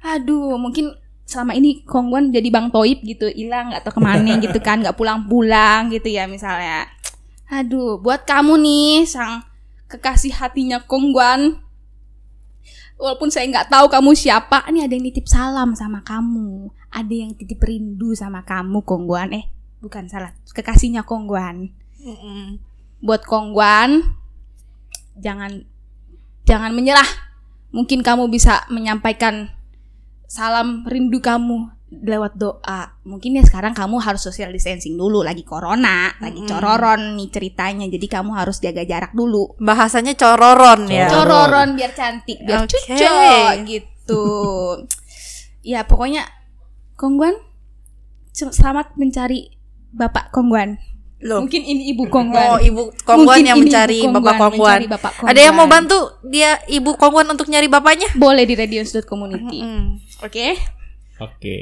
Aduh, 0.00 0.56
mungkin 0.60 0.92
selama 1.24 1.52
ini 1.56 1.86
Kongguan 1.86 2.34
jadi 2.34 2.48
Bang 2.50 2.68
Toib 2.74 3.00
gitu, 3.06 3.30
hilang 3.30 3.72
atau 3.72 3.94
ke 3.94 4.00
mana 4.02 4.36
gitu 4.42 4.58
kan, 4.58 4.82
nggak 4.82 4.98
pulang-pulang 4.98 5.88
gitu 5.94 6.10
ya 6.10 6.26
misalnya. 6.26 6.90
Aduh, 7.48 8.02
buat 8.02 8.26
kamu 8.26 8.60
nih 8.60 9.06
sang 9.06 9.46
kekasih 9.88 10.34
hatinya 10.36 10.82
Kongguan. 10.84 11.62
Walaupun 13.00 13.32
saya 13.32 13.48
nggak 13.48 13.72
tahu 13.72 13.88
kamu 13.88 14.12
siapa, 14.12 14.68
ini 14.68 14.84
ada 14.84 14.92
yang 14.92 15.06
nitip 15.08 15.24
salam 15.24 15.72
sama 15.72 16.04
kamu. 16.04 16.68
Ada 16.90 17.14
yang 17.14 17.38
titip 17.38 17.62
rindu 17.62 18.12
sama 18.18 18.42
kamu 18.42 18.82
Kongguan. 18.82 19.30
Eh, 19.34 19.46
bukan 19.78 20.10
salah, 20.10 20.34
kekasihnya 20.50 21.06
Kongguan. 21.06 21.70
Mm-mm. 22.02 22.58
Buat 23.00 23.24
Kongguan, 23.24 24.02
jangan 25.16 25.64
jangan 26.44 26.74
menyerah. 26.74 27.06
Mungkin 27.70 28.02
kamu 28.02 28.26
bisa 28.26 28.66
menyampaikan 28.66 29.54
salam 30.26 30.82
rindu 30.86 31.22
kamu 31.22 31.70
lewat 31.90 32.38
doa. 32.38 32.94
Mungkin 33.02 33.38
ya 33.38 33.42
sekarang 33.42 33.74
kamu 33.74 33.98
harus 33.98 34.22
social 34.22 34.54
distancing 34.54 34.94
dulu, 34.94 35.26
lagi 35.26 35.42
corona, 35.42 36.14
lagi 36.22 36.46
Mm-mm. 36.46 36.50
cororon 36.50 37.18
nih 37.18 37.28
ceritanya. 37.34 37.86
Jadi 37.90 38.06
kamu 38.06 38.30
harus 38.38 38.62
jaga 38.62 38.86
jarak 38.86 39.10
dulu. 39.10 39.58
Bahasanya 39.58 40.14
cororon 40.14 40.86
ya. 40.86 41.10
Cororon. 41.10 41.50
Cororon 41.50 41.68
biar 41.74 41.92
cantik, 41.94 42.38
biar 42.46 42.62
Oke. 42.62 42.78
cucok 42.78 43.54
gitu. 43.66 44.26
ya 45.74 45.84
pokoknya 45.84 46.39
Kongguan 47.00 47.32
se- 48.30 48.52
selamat 48.52 49.00
mencari 49.00 49.56
Bapak 49.90 50.28
Kongguan. 50.30 50.76
Loh. 51.20 51.44
Mungkin 51.44 51.64
ini 51.64 51.92
Ibu 51.96 52.08
Kongguan. 52.08 52.44
Oh, 52.48 52.58
ibu 52.60 52.92
Kongguan 53.04 53.40
Mungkin 53.40 53.44
yang 53.44 53.58
mencari 53.60 54.04
Ibu 54.04 54.20
bapak 54.20 54.36
Kongguan. 54.36 54.80
mencari 54.80 54.86
Bapak 54.88 55.12
Ada 55.24 55.40
yang 55.40 55.56
mau 55.56 55.64
Kongguan. 55.64 55.84
bantu 55.88 55.98
dia 56.28 56.50
ibu 56.68 56.90
Kongguan 56.96 57.28
untuk 57.28 57.48
nyari 57.48 57.68
bapaknya? 57.68 58.08
Boleh 58.16 58.44
di 58.44 58.52
radius.community. 58.56 59.60
Mm. 59.60 59.84
Oke. 60.20 60.56
Oke. 61.20 61.56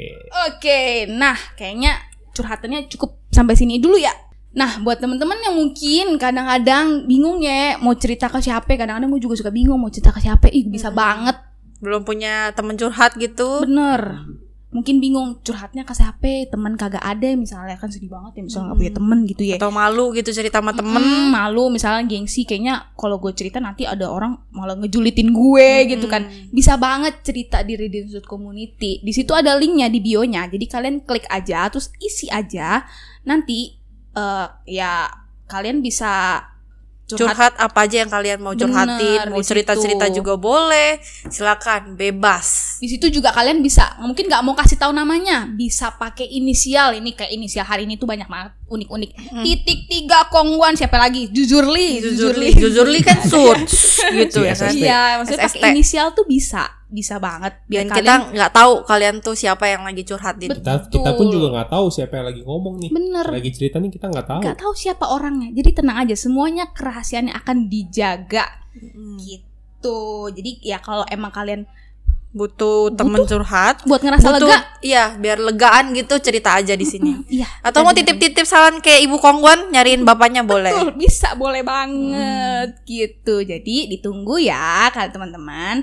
Oke, 0.47 0.79
nah 1.11 1.35
kayaknya 1.55 1.99
curhatannya 2.31 2.87
cukup 2.87 3.19
sampai 3.27 3.59
sini 3.59 3.83
dulu 3.83 3.99
ya. 3.99 4.15
Nah, 4.49 4.79
buat 4.79 4.97
teman-teman 4.97 5.35
yang 5.43 5.53
mungkin 5.53 6.15
kadang-kadang 6.15 7.03
bingung 7.05 7.43
ya 7.43 7.75
mau 7.77 7.91
cerita 7.93 8.31
ke 8.31 8.39
siapa, 8.39 8.65
kadang-kadang 8.65 9.11
gue 9.11 9.21
juga 9.21 9.35
suka 9.35 9.51
bingung 9.51 9.75
mau 9.75 9.91
cerita 9.91 10.15
ke 10.15 10.23
siapa. 10.23 10.47
Ih, 10.47 10.65
bisa 10.65 10.89
banget. 10.89 11.35
Belum 11.83 12.01
punya 12.01 12.55
temen 12.55 12.79
curhat 12.79 13.19
gitu. 13.19 13.67
Bener. 13.67 14.23
Mungkin 14.69 15.01
bingung 15.01 15.41
curhatnya 15.41 15.81
ke 15.81 15.97
siapa, 15.97 16.45
teman 16.45 16.77
kagak 16.77 17.01
ada 17.01 17.33
misalnya 17.33 17.73
kan 17.73 17.89
sedih 17.89 18.13
banget 18.13 18.37
ya 18.37 18.41
misalnya 18.45 18.65
nggak 18.69 18.79
punya 18.85 18.93
temen 18.93 19.19
gitu 19.25 19.43
ya. 19.49 19.55
Atau 19.57 19.73
malu 19.73 20.13
gitu 20.13 20.29
cerita 20.29 20.61
sama 20.61 20.77
temen. 20.77 21.01
Hmm, 21.01 21.33
malu 21.33 21.73
misalnya 21.73 22.05
gengsi 22.05 22.45
kayaknya 22.45 22.93
kalau 22.93 23.17
gue 23.17 23.33
cerita 23.33 23.57
nanti 23.57 23.89
ada 23.89 24.05
orang 24.05 24.37
malah 24.53 24.77
ngejulitin 24.77 25.33
gue 25.33 25.69
gitu 25.97 26.05
kan. 26.05 26.29
Bisa 26.53 26.77
banget 26.77 27.25
cerita 27.25 27.65
di 27.65 27.73
Reading 27.73 28.13
Suit 28.13 28.29
Community. 28.29 29.01
Di 29.01 29.09
situ 29.09 29.33
ada 29.33 29.57
linknya 29.57 29.89
di 29.89 30.05
bionya 30.05 30.45
jadi 30.45 30.65
kalian 30.69 31.01
klik 31.01 31.25
aja 31.33 31.65
terus 31.73 31.89
isi 31.97 32.29
aja. 32.29 32.85
Nanti 33.25 33.73
eh, 34.13 34.47
ya 34.69 35.09
kalian 35.49 35.81
bisa 35.81 36.45
curhat, 37.09 37.33
Curhat 37.33 37.53
apa 37.57 37.79
aja 37.85 37.95
yang 38.05 38.11
kalian 38.11 38.37
mau 38.41 38.53
Bener, 38.53 38.69
curhatin, 38.69 39.19
mau 39.33 39.41
di 39.41 39.47
cerita-cerita 39.47 40.05
juga 40.13 40.37
boleh. 40.37 41.01
Silakan, 41.29 41.97
bebas. 41.97 42.77
di 42.79 42.87
situ 42.87 43.11
juga 43.11 43.33
kalian 43.35 43.59
bisa 43.59 43.97
mungkin 43.99 44.29
nggak 44.29 44.43
mau 44.45 44.55
kasih 44.55 44.79
tahu 44.79 44.95
namanya 44.95 45.49
bisa 45.51 45.91
pakai 45.99 46.27
inisial 46.27 46.95
ini 46.95 47.11
kayak 47.11 47.31
inisial 47.33 47.67
hari 47.67 47.83
ini 47.83 47.99
tuh 47.99 48.07
banyak 48.07 48.29
banget 48.29 48.58
unik-unik 48.69 49.11
titik 49.41 49.89
tiga 49.89 50.29
kongguan 50.29 50.77
siapa 50.77 50.95
lagi 50.95 51.27
jujurli 51.33 51.99
Jujurli, 51.99 52.53
jujurli 52.53 52.99
kan 53.01 53.19
sud 53.31 53.59
gitu 54.09 54.41
ya 54.45 54.53
kan. 54.55 54.71
SST. 54.71 54.79
Iya, 54.79 55.01
maksudnya 55.19 55.41
SST. 55.43 55.55
pakai 55.59 55.69
inisial 55.75 56.07
tuh 56.15 56.25
bisa, 56.25 56.63
bisa 56.87 57.19
banget. 57.19 57.53
Biar 57.67 57.83
Dan 57.85 57.89
kita 57.91 57.97
kalian 57.99 58.21
nggak 58.33 58.51
tahu 58.55 58.73
kalian 58.87 59.15
tuh 59.19 59.35
siapa 59.35 59.65
yang 59.67 59.83
lagi 59.83 60.01
curhat 60.07 60.39
di 60.39 60.47
Kita 60.47 60.87
kita 60.87 61.09
pun 61.19 61.27
juga 61.27 61.47
nggak 61.51 61.69
tahu 61.69 61.85
siapa 61.91 62.13
yang 62.21 62.25
lagi 62.31 62.41
ngomong 62.45 62.75
nih. 62.79 62.89
bener 62.89 63.25
Lagi 63.27 63.49
cerita 63.51 63.77
nih 63.77 63.91
kita 63.91 64.07
nggak 64.07 64.27
tahu. 64.27 64.41
nggak 64.41 64.57
tahu 64.57 64.73
siapa 64.73 65.05
orangnya. 65.11 65.49
Jadi 65.51 65.69
tenang 65.75 65.97
aja, 65.99 66.15
semuanya 66.15 66.71
kerahasiaannya 66.71 67.33
akan 67.35 67.57
dijaga. 67.67 68.45
Mm. 68.73 69.17
Gitu. 69.19 69.45
gitu. 69.79 69.99
Jadi 70.35 70.51
ya 70.63 70.79
kalau 70.83 71.07
emang 71.07 71.31
kalian 71.31 71.63
Butuh 72.29 72.93
temen 72.93 73.25
curhat. 73.25 73.81
buat 73.89 74.05
ngerasa 74.05 74.37
Butuh, 74.37 74.45
lega, 74.45 74.57
iya, 74.85 75.17
biar 75.17 75.41
legaan 75.41 75.97
gitu 75.97 76.21
cerita 76.21 76.53
aja 76.53 76.77
di 76.77 76.85
sini. 76.85 77.17
iya. 77.41 77.49
Atau 77.65 77.81
mau 77.81 77.89
titip-titip 77.89 78.45
saran 78.45 78.85
kayak 78.85 79.09
Ibu 79.09 79.17
Kongguan 79.17 79.73
nyariin 79.73 80.05
bapaknya 80.05 80.45
boleh. 80.45 80.69
Betul, 80.69 80.93
bisa 80.93 81.33
boleh 81.33 81.65
banget 81.65 82.85
gitu. 82.85 83.41
Jadi 83.41 83.89
ditunggu 83.97 84.37
ya 84.37 84.93
kalian 84.93 85.09
teman-teman. 85.09 85.75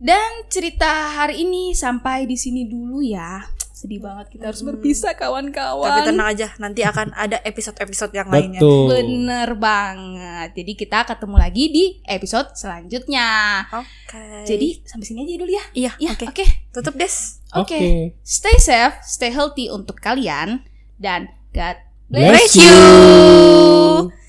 Dan 0.00 0.48
cerita 0.50 1.12
hari 1.12 1.46
ini 1.46 1.76
sampai 1.76 2.26
di 2.26 2.34
sini 2.34 2.66
dulu 2.66 2.98
ya. 3.04 3.38
Sedih 3.80 3.96
banget 3.96 4.28
kita 4.28 4.52
harus 4.52 4.60
berpisah 4.60 5.16
kawan-kawan. 5.16 5.88
Tapi 5.88 6.00
tenang 6.12 6.28
aja, 6.28 6.52
nanti 6.60 6.84
akan 6.84 7.16
ada 7.16 7.40
episode-episode 7.40 8.12
yang 8.12 8.28
lainnya. 8.28 8.60
Betul. 8.60 8.92
Bener 8.92 9.48
banget. 9.56 10.52
Jadi 10.52 10.72
kita 10.76 11.08
ketemu 11.08 11.36
lagi 11.40 11.64
di 11.72 11.84
episode 12.04 12.52
selanjutnya. 12.52 13.64
Oke. 13.72 14.44
Jadi 14.44 14.84
sampai 14.84 15.06
sini 15.08 15.24
aja 15.24 15.32
dulu 15.40 15.48
ya. 15.48 15.64
iya, 15.72 15.92
Ya, 15.96 16.12
oke. 16.12 16.28
oke. 16.28 16.44
Tutup, 16.76 16.92
Des. 17.00 17.40
Oke. 17.56 17.72
Oke. 17.72 17.80
Stay 18.20 18.56
safe, 18.60 19.00
stay 19.00 19.32
healthy 19.32 19.72
untuk 19.72 19.96
kalian 19.96 20.60
dan 21.00 21.32
God 21.56 21.80
Bless 22.12 22.52
Bless 22.52 22.52
you. 22.60 22.68
you. 22.68 24.19